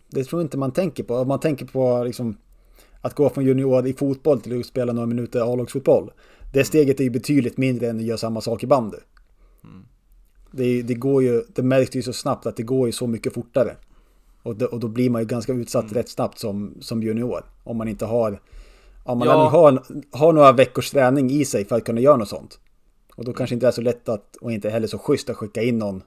[0.08, 1.16] det, tror inte man tänker på.
[1.16, 2.38] Om man tänker på liksom,
[3.02, 6.12] att gå från junior i fotboll till att spela några minuter A-lagsfotboll.
[6.54, 8.98] Det steget är ju betydligt mindre än att göra samma sak i bandy.
[9.64, 9.86] Mm.
[10.52, 13.34] Det, det, går ju, det märks ju så snabbt att det går ju så mycket
[13.34, 13.76] fortare.
[14.44, 15.94] Och, då, och då blir man ju ganska utsatt mm.
[15.94, 17.46] rätt snabbt som, som junior.
[17.64, 18.42] Om man inte har,
[19.04, 19.50] om man ja.
[19.50, 22.60] har, har några veckors träning i sig för att kunna göra något sånt.
[23.16, 25.62] Och då kanske inte är så lätt att, och inte heller så schysst att skicka
[25.62, 26.04] in någon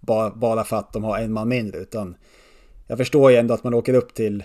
[0.00, 1.78] bara, bara för att de har en man mindre.
[1.78, 2.16] Utan
[2.86, 4.44] jag förstår ju ändå att man åker upp till,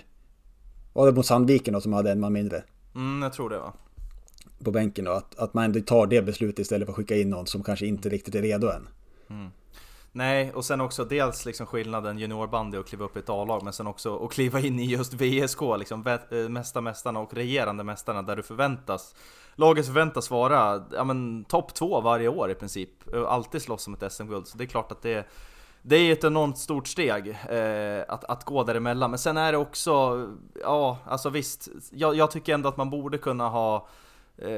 [0.92, 2.62] var det mot Sandviken då som hade en man mindre?
[2.94, 3.72] Mm, jag tror det va.
[4.64, 7.30] På bänken då, att, att man ändå tar det beslutet istället för att skicka in
[7.30, 8.88] någon som kanske inte riktigt är redo än.
[9.30, 9.50] Mm.
[10.12, 13.72] Nej, och sen också dels liksom skillnaden juniorbandy och kliva upp i ett A-lag, men
[13.72, 18.22] sen också att kliva in i just VSK, liksom eh, mesta mästarna och regerande mästarna
[18.22, 19.14] där du förväntas
[19.58, 23.94] Laget förväntas vara ja, men, topp två varje år i princip, eh, alltid slåss om
[23.94, 25.26] ett SM-guld, så det är klart att det
[25.88, 29.58] det är ett enormt stort steg eh, att, att gå däremellan, men sen är det
[29.58, 30.26] också,
[30.62, 33.88] ja alltså visst, jag, jag tycker ändå att man borde kunna ha
[34.38, 34.50] eh,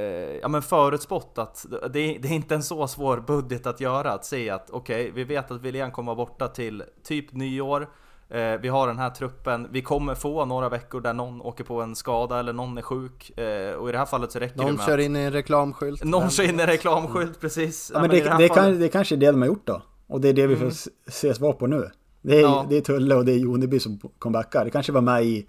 [0.43, 4.13] ja, men förutspått att det, det, är inte en så svår budget att göra.
[4.13, 7.89] Att säga att okej, okay, vi vet att William kommer borta till typ nyår.
[8.31, 11.83] Eh, vi har den här truppen, vi kommer få några veckor där någon åker på
[11.83, 13.39] en skada eller någon är sjuk.
[13.39, 15.33] Eh, och i det här fallet så räcker någon det med kör in i en
[15.33, 16.05] reklamskylt.
[16.05, 17.91] Någon kör in i en reklamskylt, precis.
[17.95, 19.83] Ja, men, det, det, det, kan, det kanske är det de har gjort då.
[20.07, 20.71] Och det är det vi mm.
[20.71, 21.91] får se svar på nu.
[22.23, 22.67] Det är, ja.
[22.69, 24.65] det är Tulle och det är Joneby som comebackar.
[24.65, 25.47] Det kanske var med i,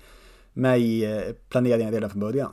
[0.53, 2.51] med i eh, planeringen redan från början.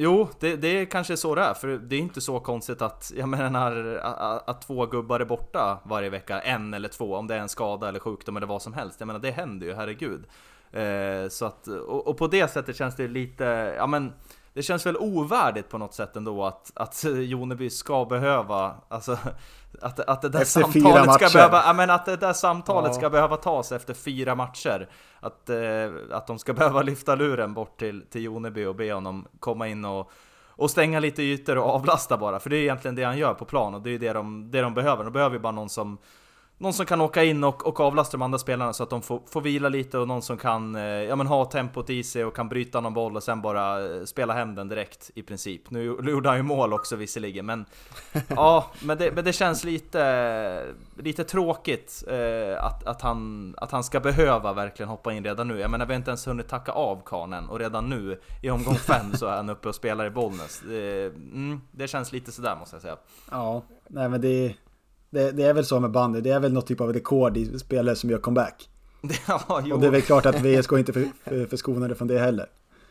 [0.00, 3.12] Jo, det, det är kanske så det är, för det är inte så konstigt att,
[3.16, 7.34] jag menar, att, att två gubbar är borta varje vecka, en eller två, om det
[7.34, 9.00] är en skada eller sjukdom eller vad som helst.
[9.00, 10.24] Jag menar, det händer ju, herregud.
[10.72, 13.44] Eh, så att, och, och, på det sättet känns det lite,
[13.76, 14.12] ja men,
[14.52, 19.18] det känns väl ovärdigt på något sätt ändå att, att Joneby ska behöva, alltså
[19.82, 22.94] att, att det där efter samtalet ska behöva, ja, men att det där samtalet ja.
[22.94, 24.88] ska behöva tas efter fyra matcher.
[25.20, 29.28] Att, eh, att de ska behöva lyfta luren bort till, till Joneby och be honom
[29.40, 30.10] komma in och,
[30.48, 32.40] och stänga lite ytor och avlasta bara.
[32.40, 34.60] För det är egentligen det han gör på plan och det är det de, det
[34.60, 35.04] de behöver.
[35.04, 35.98] De behöver ju bara någon som
[36.58, 39.22] någon som kan åka in och, och avlasta de andra spelarna så att de får,
[39.26, 42.36] får vila lite och någon som kan eh, ja, men ha tempot i sig och
[42.36, 45.70] kan bryta någon boll och sen bara eh, spela hem den direkt i princip.
[45.70, 47.64] Nu, nu gjorde han ju mål också visserligen, men
[48.28, 53.84] ja, men det, men det känns lite, lite tråkigt eh, att, att, han, att han
[53.84, 55.58] ska behöva verkligen hoppa in redan nu.
[55.58, 58.74] Jag menar, vi har inte ens hunnit tacka av karnen och redan nu i omgång
[58.74, 60.62] fem så är han uppe och spelar i Bollnäs.
[60.62, 62.96] Mm, det känns lite sådär måste jag säga.
[63.30, 64.54] Ja, nej men det
[65.10, 67.58] Det, det är väl så med bandy, det är väl något typ av rekord i
[67.58, 68.68] spelare som gör comeback.
[69.28, 69.74] ja, jo.
[69.74, 72.46] Och det är väl klart att VSK inte för, för, förskonade från det heller.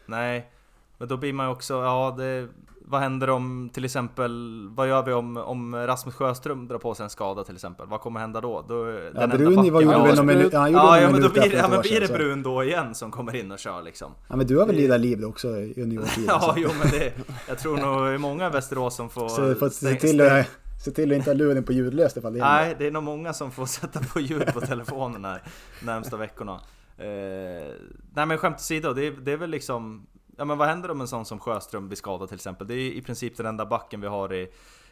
[0.06, 0.51] Nej,
[0.97, 2.47] men då blir man ju också, ja det...
[2.89, 7.03] Vad händer om till exempel, vad gör vi om, om Rasmus Sjöström drar på sig
[7.03, 7.88] en skada till exempel?
[7.88, 8.65] Vad kommer hända då?
[8.67, 11.56] då Ja, Bruni var Ja, väl någon minut, han gjorde Ja, ja men då blir,
[11.56, 14.12] ja, men blir det Brun då igen som kommer in och kör liksom?
[14.27, 16.25] Ja men du har väl lidat liv också i juniortiden?
[16.27, 17.13] Ja, jo men det,
[17.47, 19.30] jag tror nog många i Västerås som får...
[19.30, 20.47] Så får se till, att,
[20.78, 22.66] se till att inte ha luren på ljudlöst ifall det händer.
[22.66, 25.42] Nej, det är nog många som får sätta på ljud på telefonen här
[25.84, 26.60] närmsta veckorna.
[26.98, 27.06] Eh,
[28.13, 30.08] nej men skämt åsido, det, är- det är väl liksom...
[30.38, 32.68] Ja men vad händer om en sån som Sjöström blir skadad till exempel?
[32.68, 34.42] Det är i princip den enda backen vi har i,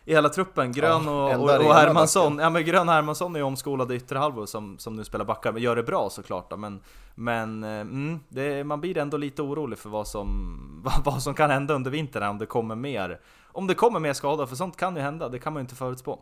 [0.06, 0.72] i hela truppen.
[0.72, 2.40] Grön Ja, och, enda och, och rena Hermansson.
[2.40, 5.52] Ja men Grön och Hermansson är ju omskolade ytterhalvor som, som nu spelar backar.
[5.52, 6.58] Men gör det bra såklart då.
[6.58, 6.80] Men,
[7.16, 11.34] men eh, mm, det, man blir ändå lite orolig för vad som, vad, vad som
[11.34, 13.20] kan hända under vintern om det kommer mer.
[13.56, 15.30] Om det kommer mer skador, för sånt kan ju hända.
[15.30, 16.20] Det kan man ju inte förutspå.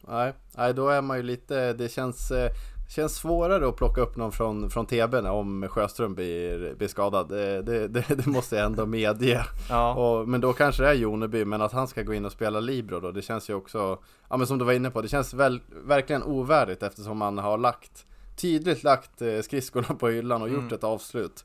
[0.00, 2.50] Nej, nej, då är man ju lite, det känns, eh,
[2.88, 7.28] känns svårare att plocka upp någon från, från TB om Sjöström blir, blir skadad.
[7.28, 9.44] Det, det, det, det måste jag ändå medge.
[9.70, 9.94] Ja.
[9.94, 12.60] Och, men då kanske det är Joneby, men att han ska gå in och spela
[12.60, 13.98] Libro då, det känns ju också,
[14.30, 17.58] ja men som du var inne på, det känns väl, verkligen ovärdigt eftersom man har
[17.58, 18.04] lagt,
[18.36, 20.74] tydligt lagt eh, skridskorna på hyllan och gjort Mm.
[20.74, 21.44] ett avslut.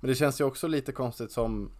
[0.00, 1.70] Men det känns ju också lite konstigt som,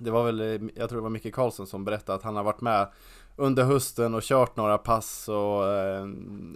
[0.00, 2.60] det var väl, jag tror det var Micke Karlsson som berättade att han har varit
[2.60, 2.88] med
[3.36, 6.06] under hösten och kört några pass och eh,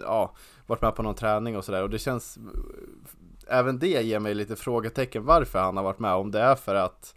[0.01, 0.35] ja,
[0.67, 2.37] varit med på någon träning och sådär och det känns
[3.47, 6.75] Även det ger mig lite frågetecken varför han har varit med, om det är för
[6.75, 7.15] att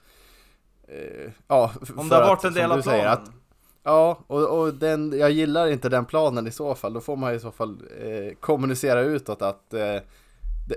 [0.88, 3.09] eh, Ja, Om det har att, varit en som del av planen.
[3.09, 3.31] att
[3.83, 6.93] Ja, och, och den, jag gillar inte den planen i så fall.
[6.93, 9.97] Då får man i så fall eh, kommunicera utåt att eh,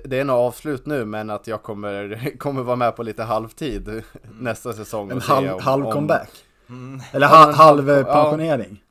[0.06, 4.04] det, är nog avslut nu men att jag kommer, kommer vara med på lite halvtid
[4.40, 5.12] nästa säsong.
[5.12, 6.30] En halv, om- halv om- comeback.
[6.70, 7.02] Mm.
[7.12, 8.04] Eller Ja, ha, men- halv eh, ja.
[8.04, 8.84] pensionering.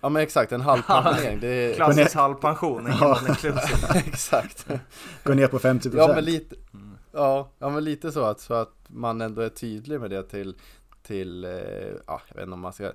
[0.00, 1.40] Ja men exakt, en halv pensionering.
[1.40, 3.18] Det är, Klassisk halvpension, ingen Ja.
[3.94, 4.66] exakt.
[5.24, 5.94] Gå ner på 50%.
[5.96, 6.56] Ja men lite,
[7.12, 10.54] ja, ja men lite så att, så att man ändå är tydlig med det till,
[11.06, 11.50] till eh,
[12.06, 12.92] ja jag vet inte om man ska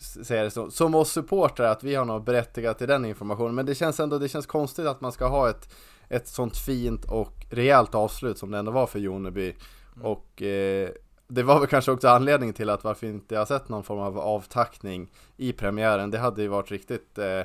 [0.00, 3.54] säga det så, som oss supportrar att vi har något berättigat till den informationen.
[3.54, 5.68] Men det känns ändå, det känns konstigt att man ska ha ett,
[6.08, 9.54] ett sånt fint och rejält avslut som det ändå var för Joneby.
[10.02, 10.90] Och eh,
[11.28, 14.18] det var väl kanske också anledningen till att varför inte jag sett någon form av
[14.18, 16.10] avtackning i premiären.
[16.10, 17.42] Det hade ju varit riktigt eh,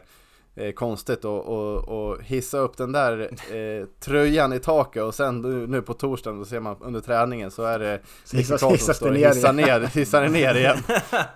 [0.56, 1.78] eh, konstigt att och,
[2.12, 6.40] och hissa upp den där eh, tröjan i taket och sen nu, nu på torsdagen
[6.40, 8.00] då ser man under träningen så är det
[8.32, 10.78] Karlsson hissas står och det hissar ner, hissar det ner igen.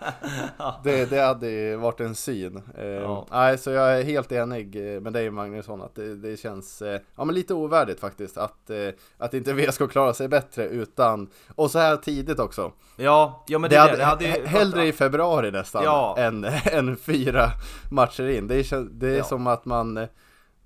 [0.84, 2.62] det, det hade ju varit en syn.
[2.78, 3.26] Eh, Ja.
[3.32, 7.02] Nej, så jag är helt enig eh, med dig Magnusson att det, det känns eh,
[7.18, 8.78] ja, men lite ovärdigt faktiskt att, eh,
[9.18, 12.72] att inte VSK klarar sig bättre utan, och så här tidigt också.
[12.96, 15.84] Ja, ja men Det det, hade, det, det hade ju he- hellre i februari nästan
[15.84, 16.16] Ja.
[16.18, 17.50] än, än fyra
[17.92, 18.48] matcher in.
[18.48, 19.24] Det kän- det är Ja.
[19.24, 20.08] som att man eh,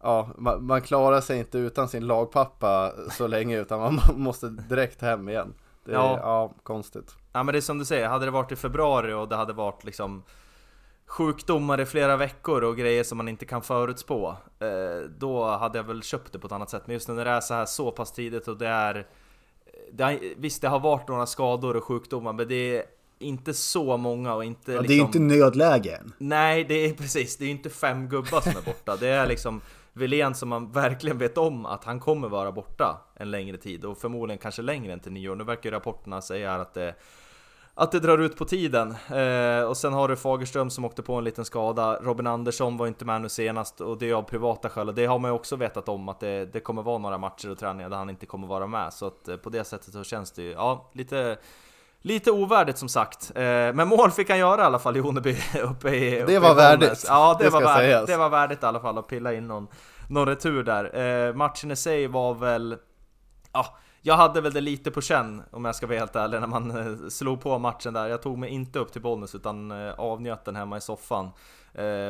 [0.03, 5.01] Ja, man, man klarar sig inte utan sin lagpappa så länge utan man måste direkt
[5.01, 5.53] hem igen.
[5.85, 6.19] Det är, Ja.
[6.21, 6.53] ja.
[6.63, 7.15] konstigt.
[7.33, 9.53] Ja men det är som du säger, hade det varit i februari och det hade
[9.53, 10.23] varit liksom
[11.05, 15.83] sjukdomar i flera veckor och grejer som man inte kan förutspå eh, Då hade jag
[15.83, 17.91] väl köpt det på ett annat sätt Men just när det är så här så
[17.91, 19.07] pass tidigt och det är
[19.93, 22.83] det har, Visst det har varit några skador och sjukdomar men det är
[23.21, 26.13] inte så många och inte Ja, liksom det är ju inte nödläge än.
[26.17, 27.37] Nej, det är precis.
[27.37, 28.95] Det är ju inte fem gubbar som är borta.
[28.95, 29.61] Det är liksom
[29.93, 33.97] Wilén som man verkligen vet om att han kommer vara borta en längre tid och
[33.97, 35.35] förmodligen kanske längre än till nyår.
[35.35, 36.95] Nu verkar ju rapporterna säga att det
[37.73, 38.95] att det drar ut på tiden.
[39.09, 41.99] Eh, och sen har du Fagerström som åkte på en liten skada.
[42.01, 44.89] Robin Andersson var inte med nu senast och det är av privata skäl.
[44.89, 47.51] Och det har man ju också vetat om att det, det kommer vara några matcher
[47.51, 48.93] och träningar där han inte kommer vara med.
[48.93, 51.37] Så att eh, på det sättet så känns det ju, ja, lite
[52.03, 55.31] Lite ovärdigt som sagt, eh, men mål fick han göra i alla fall i Joneby
[55.63, 57.05] uppe i uppe Det var i värdigt.
[57.07, 58.07] Ja, det, Det var värdigt, sägas.
[58.07, 59.67] det var värdigt i alla fall att pilla in någon,
[60.09, 60.99] någon retur där.
[61.27, 62.77] Eh, matchen i sig var väl,
[63.53, 66.47] ja, jag hade väl det lite på känn om jag ska vara helt ärlig när
[66.47, 68.07] man eh, slog på matchen där.
[68.07, 71.29] Jag tog mig inte upp till Bollnäs utan avnjöt den hemma i soffan.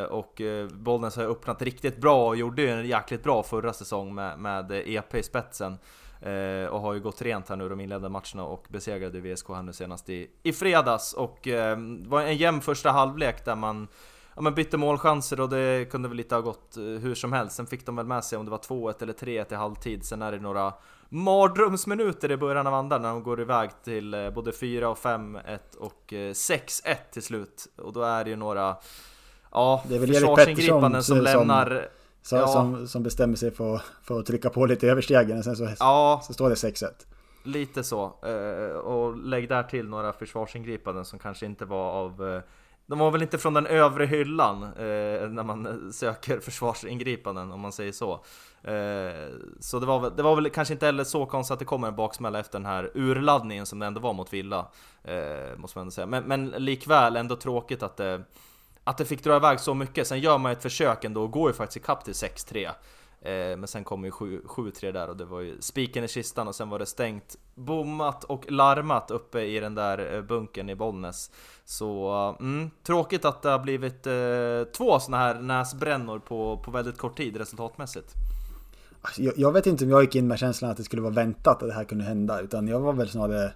[0.10, 4.40] Och Bollnäs har öppnat riktigt bra och gjorde ju en jäkligt bra förra säsong med,
[4.40, 5.78] med EP i spetsen.
[6.22, 9.62] Eh, och har ju gått rent här nu de inledande matcherna och besegrade VSK här
[9.62, 11.14] nu senast i, i fredags.
[11.14, 13.88] Och eh, det var en jämn första halvlek där man
[14.36, 17.56] Ja men bytte målchanser och det kunde väl lite ha gått eh, hur som helst.
[17.56, 20.06] Sen fick de väl med sig om det var 2-1 eller 3-1 i halvtid.
[20.06, 20.74] Sen är det några
[21.10, 25.60] mardrömsminuter i början av andra när de går iväg till eh, både 4 och 5-1
[25.80, 27.68] och eh, 6-1 till slut.
[27.78, 28.76] Och då är det ju några
[29.52, 31.88] Ja, Det är väl Erik Pettersson som som- lämnar
[32.22, 32.48] Så, Ja.
[32.48, 36.22] som, som bestämmer sig för, för att trycka på lite överstegen och sen så, Ja,
[36.24, 36.86] så står det 6-1.
[37.44, 38.04] Lite så.
[38.24, 42.42] Eh, och lägg där till några försvarsingripanden som kanske inte var av eh,
[42.86, 47.72] de var väl inte från den övre hyllan eh, när man söker försvarsingripanden om man
[47.72, 48.14] säger så.
[48.64, 51.66] Eh, så det var, väl, det var väl kanske inte heller så konstigt att det
[51.66, 54.68] kommer en baksmälla efter den här urladdningen som det ändå var mot Villa.
[55.04, 56.08] Eh, måste man ändå säga.
[56.08, 58.22] Men, men likväl ändå tråkigt att det,
[58.92, 60.08] att det fick dra iväg så mycket.
[60.08, 62.66] Sen gör man ett försök ändå och går ju faktiskt ikapp till 6-3.
[62.66, 66.56] Eh, men sen kom ju 7-3 där och det var ju spiken i kistan och
[66.56, 71.32] sen var det stängt, bommat och larmat uppe i den där eh, bunkern i Bollnäs.
[71.66, 76.72] Så eh, mm, tråkigt att det har blivit eh, två sådana här näsbrännor på, på
[76.72, 78.14] väldigt kort tid resultatmässigt.
[79.02, 81.14] Alltså, jag, jag, vet inte om jag gick in med känslan att det skulle vara
[81.14, 83.54] väntat att det här kunde hända, utan jag var väl snarare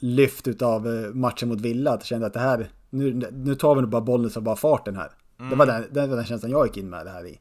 [0.00, 3.74] lyft utav eh, matchen mot Villa, att jag kände att det här, nu, nu tar
[3.74, 5.10] vi nog bara Bollnäs och bara farten här.
[5.38, 5.50] Mm.
[5.50, 7.40] Det, var den, det var den känslan jag gick in med det här i.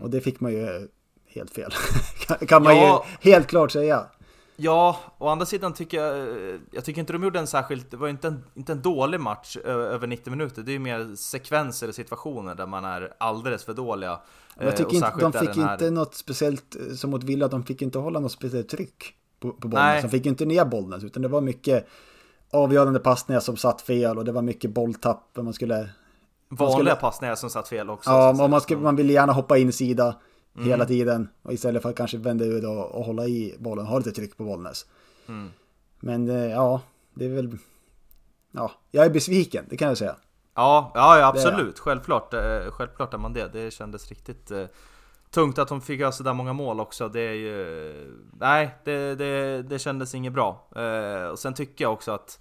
[0.00, 0.88] Och det fick man ju
[1.26, 1.70] helt fel.
[2.48, 4.06] kan man ja, ju helt klart säga.
[4.56, 6.28] Ja, å andra sidan tycker jag,
[6.70, 9.56] jag tycker inte de gjorde en särskilt, det var inte en, inte en dålig match
[9.56, 10.62] över 90 minuter.
[10.62, 14.20] Det är ju mer sekvenser och situationer där man är alldeles för dåliga.
[14.56, 15.72] Men jag tycker inte, de fick här...
[15.72, 19.50] inte något speciellt, eh, som mot Villa, de fick inte hålla något speciellt tryck på,
[19.50, 20.02] på bollen.
[20.02, 21.88] De fick inte ner bollen, utan det var mycket
[22.52, 25.36] avgörande passningar som satt fel och det var mycket bolltapp.
[25.36, 25.88] Man skulle
[26.48, 26.94] Vanliga skulle...
[26.94, 28.10] passningar som satt fel också.
[28.10, 30.16] Ja, man, skulle, man vill gärna hoppa in sida
[30.56, 30.68] mm.
[30.68, 31.28] hela tiden.
[31.42, 34.36] Och istället för att kanske vända ut och, och hålla i bollen, ha lite tryck
[34.36, 34.86] på Bollnäs.
[35.28, 35.50] Mm.
[36.00, 36.80] Men eh, ja,
[37.14, 37.58] det är väl...
[38.50, 40.16] Ja, jag är besviken, det kan jag säga.
[40.54, 41.78] Ja, ja, ja absolut.
[41.78, 43.48] Självklart, eh, självklart är man det.
[43.52, 44.64] Det kändes riktigt eh,
[45.32, 47.08] tungt att de fick göra sådär många mål också.
[47.08, 47.94] Det är ju...
[48.38, 50.68] Nej, det, det, det kändes inget bra.
[50.76, 52.38] Eh, och sen tycker jag också att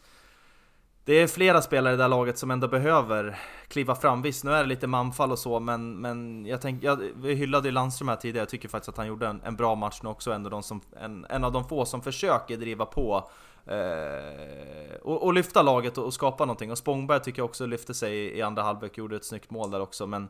[1.06, 4.22] det är flera spelare i det här laget som ändå behöver kliva fram.
[4.22, 7.68] Visst, nu är det lite manfall och så, men, men jag tänker, jag, vi hyllade
[7.68, 10.10] ju Landström här tidigare, jag tycker faktiskt att han gjorde en, en bra match nu
[10.10, 13.30] också, ändå de som, en, en av de få som försöker driva på
[13.66, 16.72] eh, och, och, lyfta laget och, och, skapa någonting.
[16.72, 19.72] Och Spångberg tycker jag också lyfte sig i, i andra halvlek, gjorde ett snyggt mål
[19.72, 20.28] där också, men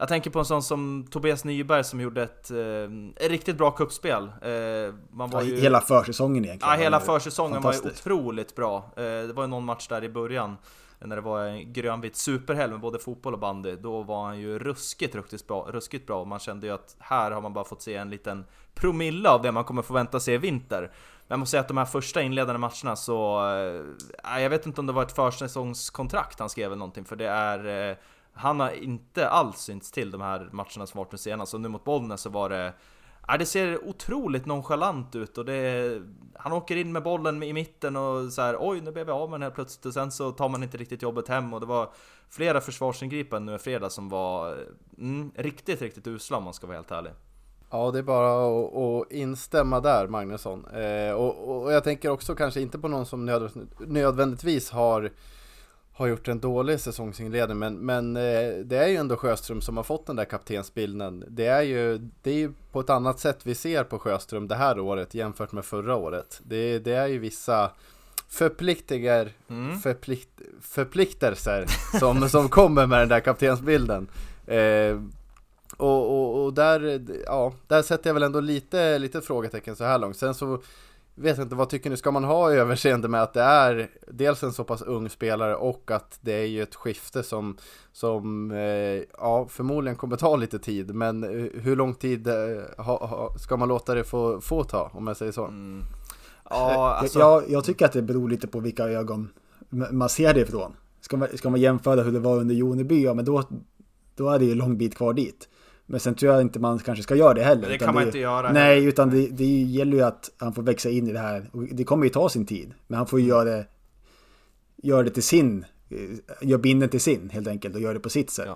[0.00, 4.22] jag tänker på en sån som Tobias Nyberg som gjorde ett, eh, riktigt bra kuppspel.
[4.22, 5.60] Eh, man var ju...
[5.60, 6.74] Hela försäsongen egentligen.
[6.74, 8.76] Ja, hela försäsongen var ju otroligt bra.
[8.96, 10.56] Eh, det var ju någon match där i början
[10.98, 14.58] när det var en grönvit superhelg med både fotboll och bandy, då var han ju
[14.58, 16.24] ruskigt, ruskigt bra, ruskigt bra.
[16.24, 18.44] Man kände ju att här har man bara fått se en liten
[18.74, 20.80] promille av det man kommer få vänta sig i vinter.
[20.80, 20.90] Men
[21.28, 23.46] jag måste säga att de här första inledande matcherna så...
[24.26, 27.28] Eh, jag vet inte om det var ett försäsongskontrakt han skrev eller någonting, för det
[27.28, 27.98] är...
[28.32, 31.68] Han har inte alls synts till de här matcherna som varit nu senast, och nu
[31.68, 32.72] mot Bollnäs så var det...
[33.28, 36.02] Ja, det ser otroligt nonchalant ut och det...
[36.34, 39.30] Han åker in med bollen i mitten och så här, oj nu blev vi av
[39.30, 41.66] med den här plötsligt och sen så tar man inte riktigt jobbet hem och det
[41.66, 41.90] var
[42.28, 44.58] flera försvarsingripanden nu i fredag som var
[44.98, 47.12] mm, riktigt, riktigt usla om man ska vara helt ärlig.
[47.70, 50.66] Ja, det är bara att, att instämma där, Magnusson.
[50.66, 53.26] Eh, och, och, jag tänker också kanske inte på någon som
[53.78, 55.10] nödvändigtvis har
[56.00, 59.84] har gjort en dålig säsongsinledning men, men eh, det är ju ändå Sjöström som har
[59.84, 61.24] fått den där kaptensbilden.
[61.28, 64.54] Det är ju det är ju på ett annat sätt vi ser på Sjöström det
[64.54, 66.40] här året jämfört med förra året.
[66.44, 67.70] Det, det är ju vissa
[68.28, 69.78] förpliktiger, mm.
[69.78, 71.66] förplikt, förpliktelser
[71.98, 74.08] som, som kommer med den där kaptensbilden.
[74.46, 75.00] Eh,
[75.76, 79.98] och, och, och, där, ja, där sätter jag väl ändå lite, lite frågetecken så här
[79.98, 80.16] långt.
[80.16, 80.62] Sen så
[81.20, 81.96] vet inte, vad tycker ni?
[81.96, 85.90] Ska man ha överseende med att det är dels en så pass ung spelare och
[85.90, 87.56] att det är ju ett skifte som,
[87.92, 90.94] som eh, ja, förmodligen kommer ta lite tid.
[90.94, 92.34] Men eh, hur lång tid eh,
[92.84, 95.44] ha, ha, ska man låta det få, få ta, om jag säger så?
[95.44, 95.82] Mm.
[96.50, 97.18] Ja, alltså...
[97.18, 99.28] jag, jag tycker att det beror lite på vilka ögon
[99.70, 100.72] man ser det ifrån.
[101.00, 103.42] Ska man, ska man jämföra hur det var under Joneby, ja men då,
[104.14, 105.48] då är det ju lång bit kvar dit.
[105.90, 107.68] Men sen tror jag inte man kanske ska göra det heller.
[107.68, 108.52] Det kan man det, inte göra.
[108.52, 108.88] Nej, heller.
[108.88, 111.50] utan det, det gäller ju att han får växa in i det här.
[111.52, 112.74] Och det kommer ju ta sin tid.
[112.86, 113.66] Men han får ju göra det,
[114.76, 115.98] göra det till sin, eh,
[116.48, 118.46] gör binden till sin helt enkelt och göra det på sitt sätt.
[118.46, 118.52] Ja.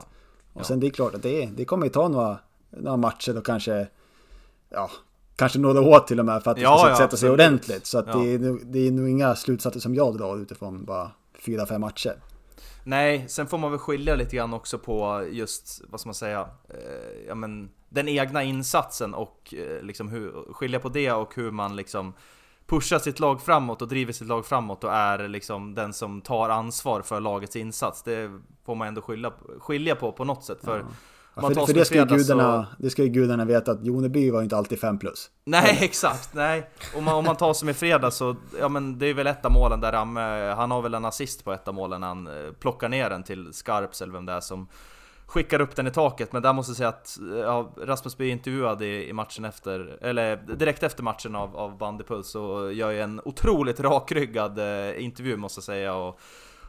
[0.52, 0.64] Och ja.
[0.64, 2.38] sen det är klart att det, det kommer ju ta några,
[2.70, 3.86] några matcher och kanske,
[4.70, 4.90] ja,
[5.36, 7.86] kanske några år till och med för att det ja, ska ja, sätta sig ordentligt.
[7.86, 11.80] Så att det, det är nog inga slutsatser som jag drar utifrån bara fyra, fem
[11.80, 12.14] matcher.
[12.84, 16.48] Nej, sen får man väl skilja lite grann också på just, vad ska man säga,
[16.68, 21.50] eh, ja men den egna insatsen och eh, liksom hur, skilja på det och hur
[21.50, 22.14] man liksom
[22.66, 26.48] pushar sitt lag framåt och driver sitt lag framåt och är liksom den som tar
[26.48, 28.02] ansvar för lagets insats.
[28.02, 30.58] Det får man ändå skilja, skilja på på något sätt.
[30.64, 30.84] För ja.
[31.36, 32.82] Ja, för, för det, ska ju gudarna, så...
[32.82, 35.30] det ska ju gudarna veta att Joneby var inte alltid 5 plus.
[35.44, 36.34] Nej, exakt.
[36.34, 36.70] Nej.
[36.96, 39.44] Om man, om man tar som i fredags så, ja men det är väl ett
[39.44, 42.52] av målen där Ramme, han har väl en assist på ett av målen han eh,
[42.60, 44.68] plockar ner den till Skarps eller vem det är som
[45.26, 46.32] skickar upp den i taket.
[46.32, 50.36] Men där måste jag säga att ja, Rasmus blir intervjuad i, i, matchen efter, eller
[50.36, 55.58] direkt efter matchen av, av Bandypuls och gör ju en otroligt rakryggad eh, intervju måste
[55.58, 55.94] jag säga.
[55.94, 56.20] Och,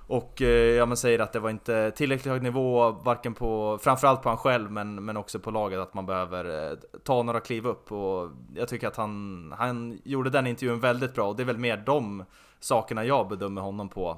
[0.08, 4.22] och eh, ja, man säger att det var inte tillräckligt hög nivå, varken på, framförallt
[4.22, 7.68] på han själv men, men också på laget, att man behöver eh, ta några kliv
[7.68, 7.92] upp.
[7.92, 11.58] Och jag tycker att han, han gjorde den intervjun väldigt bra och det är väl
[11.58, 12.24] mer de
[12.60, 14.18] sakerna jag bedömer honom på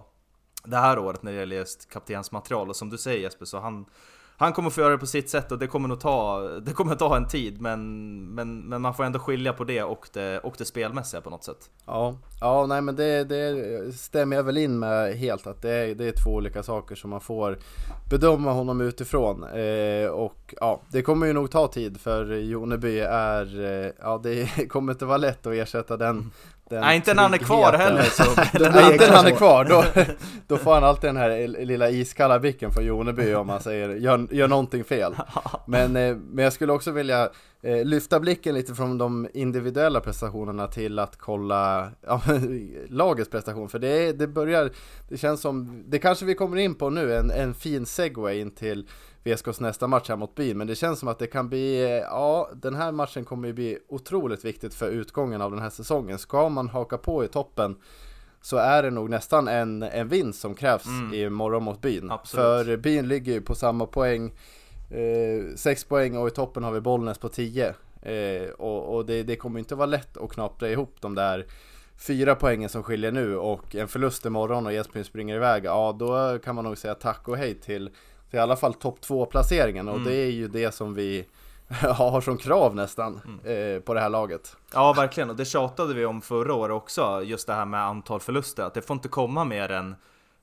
[0.63, 2.69] det här året när det gäller just kaptensmaterial.
[2.69, 3.85] Och som du säger Jesper, så han,
[4.39, 6.95] han kommer få göra det på sitt sätt och det kommer nog ta, det kommer
[6.95, 10.55] ta en tid men, men, men man får ändå skilja på det och, det och
[10.57, 11.69] det spelmässiga på något sätt.
[11.85, 15.95] Ja, ja nej men det, det stämmer jag väl in med helt att det är,
[15.95, 17.57] det är två olika saker som man får
[18.09, 19.43] bedöma honom utifrån.
[19.43, 24.67] Eh, och ja, det kommer ju nog ta tid för Joneby är, eh, ja det
[24.69, 26.31] kommer inte vara lätt att ersätta den
[26.69, 28.23] Nej, inte när han är kvar heller så...
[28.91, 29.85] inte när han är kvar, då,
[30.47, 34.27] då får han alltid den här lilla iskalla blicken från Joneby om man säger gör,
[34.31, 35.15] gör någonting fel.
[35.67, 37.29] Men, eh, men jag skulle också vilja
[37.61, 42.21] eh, lyfta blicken lite från de individuella prestationerna till att kolla ja,
[42.89, 43.69] lagets prestation.
[43.69, 44.69] För det, det börjar,
[45.09, 48.51] det känns som, det kanske vi kommer in på nu, en, en fin segway in
[48.51, 48.87] till
[49.27, 50.57] VSKs nästa match här mot Byn.
[50.57, 53.77] Men det känns som att det kan bli, ja den här matchen kommer ju bli
[53.87, 56.17] otroligt viktigt för utgången av den här säsongen.
[56.17, 57.75] Ska man haka på i toppen
[58.41, 61.13] så är det nog nästan en, en vinst som krävs mm.
[61.13, 61.85] i morgon mot.
[61.85, 62.23] Absolut.
[62.31, 64.33] För Byn ligger ju på samma poäng,
[65.55, 67.73] 6 eh, poäng och i toppen har vi Bollnäs på 10.
[68.01, 71.45] Eh, och, och det, det, kommer inte vara lätt att knapra ihop de där
[71.97, 75.65] fyra poängen som skiljer nu och en förlust imorgon och Edsbyn springer iväg.
[75.65, 77.89] Ja, då kan man nog säga tack och hej till
[78.31, 80.07] i alla fall topp 2 placeringen och mm.
[80.07, 81.25] det är ju det som vi
[81.95, 83.75] har som krav nästan mm.
[83.75, 84.57] eh, på det här laget.
[84.73, 88.19] Ja verkligen och det tjatade vi om förra året också just det här med antal
[88.19, 89.95] förluster att det får inte komma mer än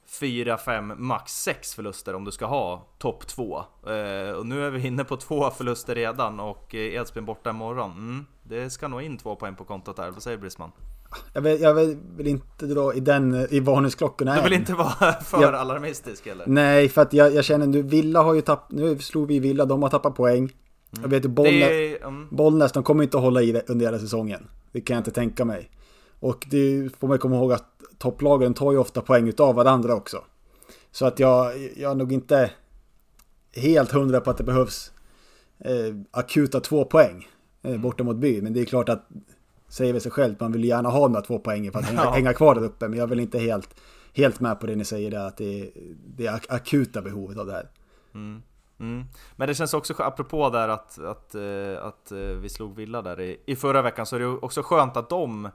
[0.06, 3.64] 4, 5, max 6 förluster om du ska ha topp 2.
[3.86, 7.90] Eh, och nu är vi inne på två förluster redan och eh, Edsbyn borta imorgon.
[7.90, 10.72] Mm, det ska nog in två poäng på kontot där, vad säger Brisman?
[11.32, 11.74] Jag vill, jag
[12.16, 14.58] vill inte dra i den, i varningsklockorna Du vill än.
[14.60, 16.46] inte vara för jag, alarmistisk eller?
[16.46, 19.64] Nej, för att jag, jag känner nu, Villa har ju tappat, nu slog vi Villa,
[19.64, 20.38] de har tappat poäng.
[20.38, 20.52] Mm.
[21.02, 22.28] Jag vet ju Bollnäs, um...
[22.30, 24.48] Bollnäs, de kommer inte att hålla i det under hela säsongen.
[24.72, 25.70] Det kan jag inte tänka mig.
[26.20, 27.64] Och det får man komma ihåg att
[27.98, 30.24] topplagen tar ju ofta poäng utav varandra också.
[30.92, 32.50] Så att jag, jag är nog inte
[33.56, 34.92] helt hundra på att det behövs
[35.58, 37.28] eh, akuta två poäng
[37.62, 38.42] eh, borta mot by.
[38.42, 39.08] Men det är klart att
[39.74, 42.04] säger väl sig självt, man vill gärna ha de där två poängen för att hänga,
[42.04, 42.10] ja.
[42.10, 42.88] hänga kvar där uppe.
[42.88, 43.80] Men jag vill inte helt,
[44.12, 45.70] helt med på det ni säger där, att det är,
[46.06, 47.68] det är akuta behovet av det här.
[48.14, 48.42] Mm.
[48.80, 49.04] Mm.
[49.36, 53.20] Men det känns också, apropå där att, att, eh, att, eh, vi slog Villa där
[53.20, 55.48] i, i förra veckan, så är det också skönt att de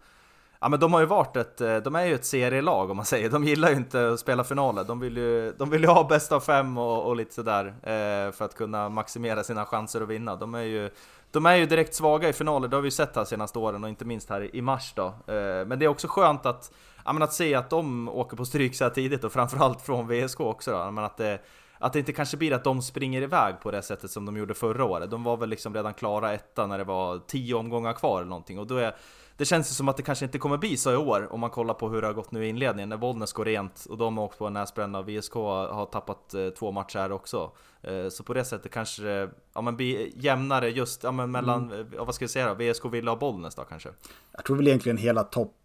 [0.62, 3.06] Ja men de har ju varit ett, eh, de är ju ett serielag om man
[3.06, 6.08] säger, de gillar ju inte att spela finaler, de vill ju, de vill ju ha
[6.08, 10.08] bäst av fem och, och lite sådär eh, för att kunna maximera sina chanser att
[10.08, 10.36] vinna.
[10.36, 10.90] De är ju
[11.32, 13.84] de är ju direkt svaga i finaler, det har vi ju sett här senaste åren
[13.84, 15.06] och inte minst här i mars då.
[15.06, 16.72] Eh, men det är också skönt att,
[17.06, 20.08] ja, men att se att de åker på stryk så här tidigt och framförallt från
[20.08, 20.92] VSK också då.
[20.92, 21.40] Men att det,
[21.78, 24.54] att det inte kanske blir att de springer iväg på det sättet som de gjorde
[24.54, 25.12] förra året.
[25.12, 28.60] De var väl liksom redan klara etta när det var tio omgångar kvar eller någonting
[28.60, 28.96] och då är
[29.40, 31.50] det känns ju som att det kanske inte kommer bli så i år om man
[31.50, 34.18] kollar på hur det har gått nu i inledningen när Bollnäs går rent och de
[34.18, 37.52] har åkt på en näsbränna och VSK har tappat eh, två matcher här också.
[37.82, 41.72] Eh, så på det sättet kanske det ja, men blir jämnare just ja, men mellan,
[41.72, 41.88] mm.
[41.96, 43.90] ja, vad ska jag säga då, VSK, Villa och Bollnäs då kanske?
[44.32, 45.56] Jag tror väl egentligen hela topp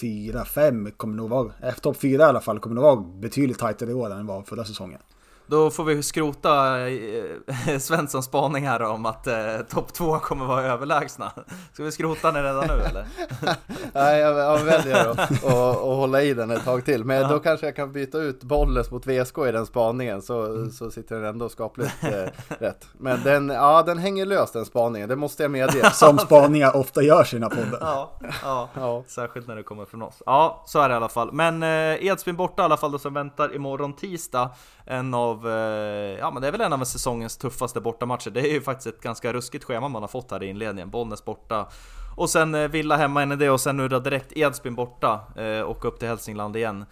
[0.00, 3.94] 4-5 kommer nog vara, topp 4 i alla fall, kommer nog vara betydligt tajtare i
[3.94, 5.00] år än var förra säsongen.
[5.46, 10.62] Då får vi skrota eh, Svenssons spaning här om att eh, topp 2 kommer vara
[10.62, 11.32] överlägsna.
[11.72, 13.06] Ska vi skrota den redan nu eller?
[13.92, 17.04] Nej, jag, jag väljer att och, hålla i den ett tag till.
[17.04, 17.28] Men ja.
[17.28, 20.70] då kanske jag kan byta ut Bollnäs mot VSK i den spaningen så, mm.
[20.70, 22.88] så sitter den ändå skapligt eh, rätt.
[22.92, 25.90] Men den, ja, den hänger lös den spaningen, det måste jag medge.
[25.92, 27.78] Som spaningar ofta gör sina poddar.
[27.80, 30.22] Ja, ja, ja, särskilt när det kommer från oss.
[30.26, 31.32] Ja, så är det i alla fall.
[31.32, 34.50] Men eh, Edsbyn borta i alla fall då som väntar imorgon tisdag.
[34.84, 38.30] En av av, eh, ja men det är väl en av säsongens tuffaste bortamatcher.
[38.30, 40.90] Det är ju faktiskt ett ganska ruskigt schema man har fått här i inledningen.
[40.90, 41.68] Bollnäs borta,
[42.16, 45.20] och sen eh, Villa hemma en i det och sen nu då direkt Edsbyn borta
[45.36, 46.84] eh, och upp till Hälsingland igen.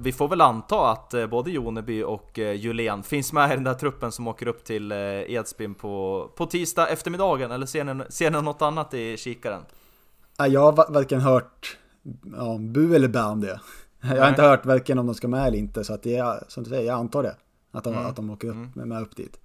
[0.00, 4.12] vi får väl anta att både Joneby och Julén finns med i den där truppen
[4.12, 8.62] som åker upp till Edsbyn på, på tisdag eftermiddagen, eller ser ni, ser ni något
[8.62, 9.62] annat i kikaren?
[10.36, 11.76] Jag har varken hört
[12.36, 13.60] ja, bu eller bä om det.
[14.00, 16.44] Jag har inte hört varken om de ska med eller inte, så att det är,
[16.48, 17.34] som du säger, jag antar det.
[17.72, 18.06] Att de, mm.
[18.06, 18.88] att de åker upp, mm.
[18.88, 19.40] med upp dit.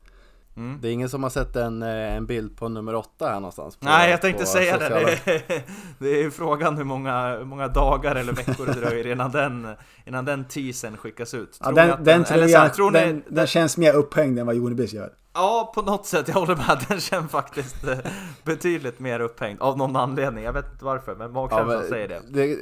[0.58, 0.80] Mm.
[0.82, 3.76] Det är ingen som har sett en, eh, en bild på nummer åtta här någonstans?
[3.76, 5.00] På, Nej, jag tänkte säga sociala...
[5.00, 5.20] det.
[5.26, 5.64] Det är,
[6.00, 9.68] det är frågan hur många, hur många dagar eller veckor det dröjer innan den,
[10.06, 11.60] innan den teasern skickas ut.
[11.64, 15.14] Ja, den, den, eller, den, känns mer upphängd än vad Jonebys gör.
[15.34, 16.86] Ja, på något sätt, jag håller med.
[16.90, 17.98] Den känns faktiskt eh,
[18.44, 20.44] betydligt mer upphängd av någon anledning.
[20.44, 22.22] Jag vet inte varför, men magkänslan men säger det.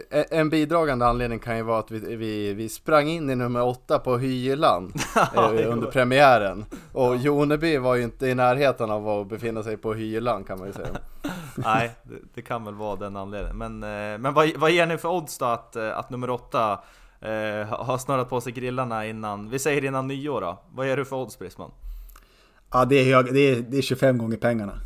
[0.09, 0.23] det.
[0.31, 3.99] En bidragande anledning kan ju vara att vi, vi, vi sprang in i nummer åtta
[3.99, 4.93] på Hyland
[5.35, 6.65] Ja, eh, under premiären.
[6.91, 10.67] Och Joneby var ju inte i närheten av att befinna sig på Hyland kan man
[10.67, 10.87] ju säga.
[11.55, 13.57] Nej, det, det kan väl vara den anledningen.
[13.57, 16.71] Men, eh, men vad, vad ger ni för odds då att, eh, att nummer åtta
[17.21, 20.57] eh, har snurrat på sig grillarna innan, vi säger innan nyår då?
[20.71, 21.71] Vad ger du för odds Brisman?
[22.71, 24.79] Ja, det är, hög, det är, det är 25 gånger pengarna.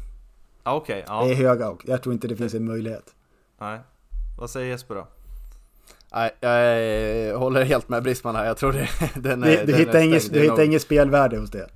[0.63, 1.23] Ah, Okej, ja.
[1.25, 3.15] Det är höga och jag tror inte det finns en möjlighet.
[3.61, 3.79] Nej.
[4.37, 5.07] Vad säger Jesper då?
[6.13, 6.31] Nej,
[7.27, 8.45] jag håller helt med Brisman här.
[8.45, 11.37] Jag tror det, den är, Du, den du är hittar är du hittar inget spelvärde
[11.37, 11.67] hos det.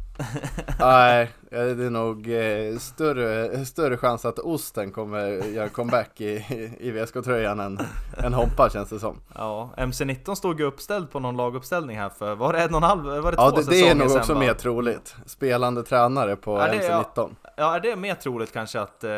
[0.80, 6.46] Nej, det är nog eh, större, större chans att Osten kommer göra comeback i,
[6.80, 7.80] i VSK-tröjan än,
[8.18, 9.18] än Hompa känns det som.
[9.36, 12.84] Ja, MC19 stod ju uppställd på någon laguppställning här för, var det en och en
[12.84, 15.16] halv, var det Ja, två det, säsonger det är nog också mer troligt.
[15.26, 17.30] Spelande tränare på Ja, det är- MC19.
[17.58, 19.12] Ja, är det mer troligt kanske att, eh,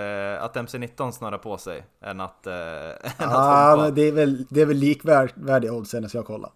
[0.44, 3.84] att MC19 snurrar på sig än att, eh, än att Ja, Hompa?
[3.84, 6.54] men det är väl, det är väl likvärdiga odds senast jag kollade.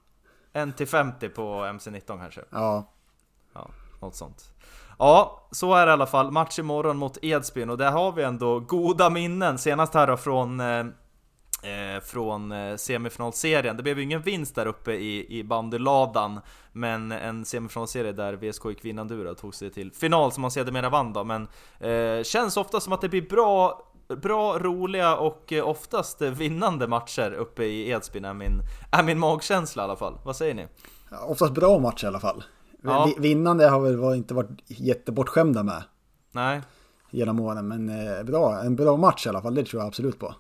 [0.54, 2.42] 1 till 50 på MC19 kanske?
[2.50, 2.92] Ja,
[3.54, 3.68] Ja,
[4.02, 4.52] något sånt.
[5.00, 6.32] Ja, så är det i alla fall.
[6.32, 9.58] Match imorgon mot Edsbyn och där har vi ändå goda minnen.
[9.58, 13.78] Senast här då från eh, eh från eh, semifinalserien.
[13.78, 16.40] Det blev ju ingen vinst där uppe i, i bandyladan,
[16.72, 20.90] men en semifinalserie där VSK gick vinnande och tog sig till final som man sedermera
[20.90, 21.24] vann då.
[21.24, 21.48] Men
[21.80, 27.32] eh, känns ofta som att det blir bra, bra, roliga och eh, oftast vinnande matcher
[27.32, 30.18] uppe i Edsbyn är min, är min magkänsla i alla fall.
[30.24, 30.68] Vad säger ni?
[31.28, 32.44] oftast bra match i alla fall.
[32.92, 33.14] Ja.
[33.18, 35.84] Vi- Vinnande har väl inte varit jättebortskämda med
[36.32, 36.62] Nej?
[37.10, 40.20] genom åren, men eh, bra, en bra match i alla fall, det tror jag absolut
[40.20, 40.36] på.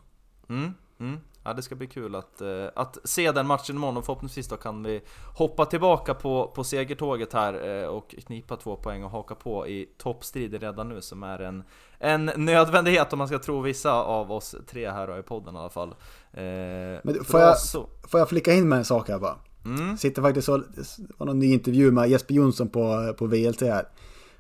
[0.50, 1.20] Mm, mm.
[1.48, 4.58] Ja, det ska bli kul att, eh, att se den matchen imorgon och förhoppningsvis då
[4.58, 5.02] kan vi
[5.38, 9.90] hoppa tillbaka på, på segertåget här eh, och knipa två poäng och haka på i
[9.98, 11.64] toppstriden redan nu som är en,
[12.00, 15.70] en nödvändighet om man ska tro vissa av oss tre här i podden i alla
[15.70, 15.90] fall.
[16.32, 16.44] Eh,
[17.04, 17.90] bra får jag- så.
[18.08, 19.36] Får jag flika in med en sak här bara?
[19.66, 19.98] Mm.
[19.98, 20.86] Sitter faktiskt så, det
[21.18, 23.86] var någon ny intervju med Jesper Jonsson på, på VLT här.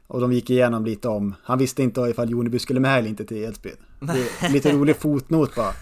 [0.07, 3.25] Och de gick igenom lite om, han visste inte ifall Joneby skulle med eller inte
[3.25, 3.75] till Edsbyn.
[3.99, 5.73] Det är Lite rolig fotnot bara.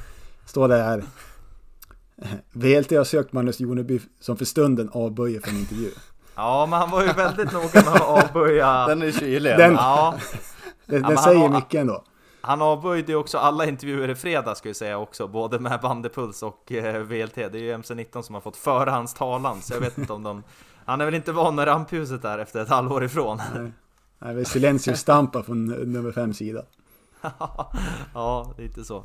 [0.46, 1.04] Står det här.
[2.54, 5.90] VLT har sökt Magnus Joneby som för stunden avböjer för en intervju.
[6.36, 8.88] Ja, men han var ju väldigt noga med att avböja...
[8.88, 9.58] Den är kylig.
[9.58, 10.16] Den- Ja,
[10.86, 12.04] Det, men det han säger har- mycket ändå.
[12.46, 16.44] Han avböjde ju också alla intervjuer i fredag ska vi säga också, både med Bandepuls
[16.44, 17.36] och eh, VLT.
[17.36, 20.24] Det är ju MC19 som har fått föra hans talan, så jag vet inte om
[20.24, 20.44] de...
[20.86, 23.38] Han är väl inte van med rampljuset där efter ett halvår ifrån.
[24.20, 26.64] Det är väl Silencio Stampa från nummer fem sida.
[28.14, 29.04] ja, lite så.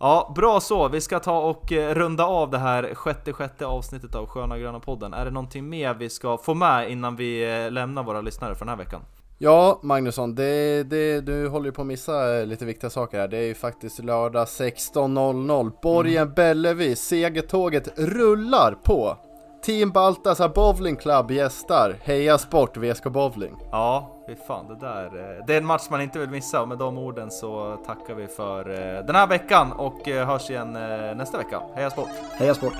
[0.00, 0.88] Ja, bra så.
[0.88, 4.80] Vi ska ta och eh, runda av det här sjätte, sjätte avsnittet av Sköna Gröna
[4.80, 5.14] Podden.
[5.14, 8.64] Är det någonting mer vi ska få med innan vi eh, lämnar våra lyssnare för
[8.64, 9.00] den här veckan?
[9.40, 13.28] Ja, Magnusson, det, det, du håller ju på att missa eh, lite viktiga saker här.
[13.28, 15.72] Det är ju faktiskt lördag 16.00.
[15.82, 19.16] Borgen Bellevue, segertåget rullar på.
[19.62, 21.96] Team Baltasar Bowling Club gästar.
[22.02, 23.54] Heja Sport, VSK Bowling.
[23.70, 25.04] Ja, fy fan det där.
[25.06, 28.14] eh, Det är en match man inte vill missa och med de orden så tackar
[28.14, 30.72] vi för eh, den här veckan och hörs igen
[31.16, 31.62] nästa vecka.
[31.74, 32.08] Heja sport!
[32.32, 32.74] Heja sport!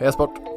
[0.00, 0.53] Heja Sport!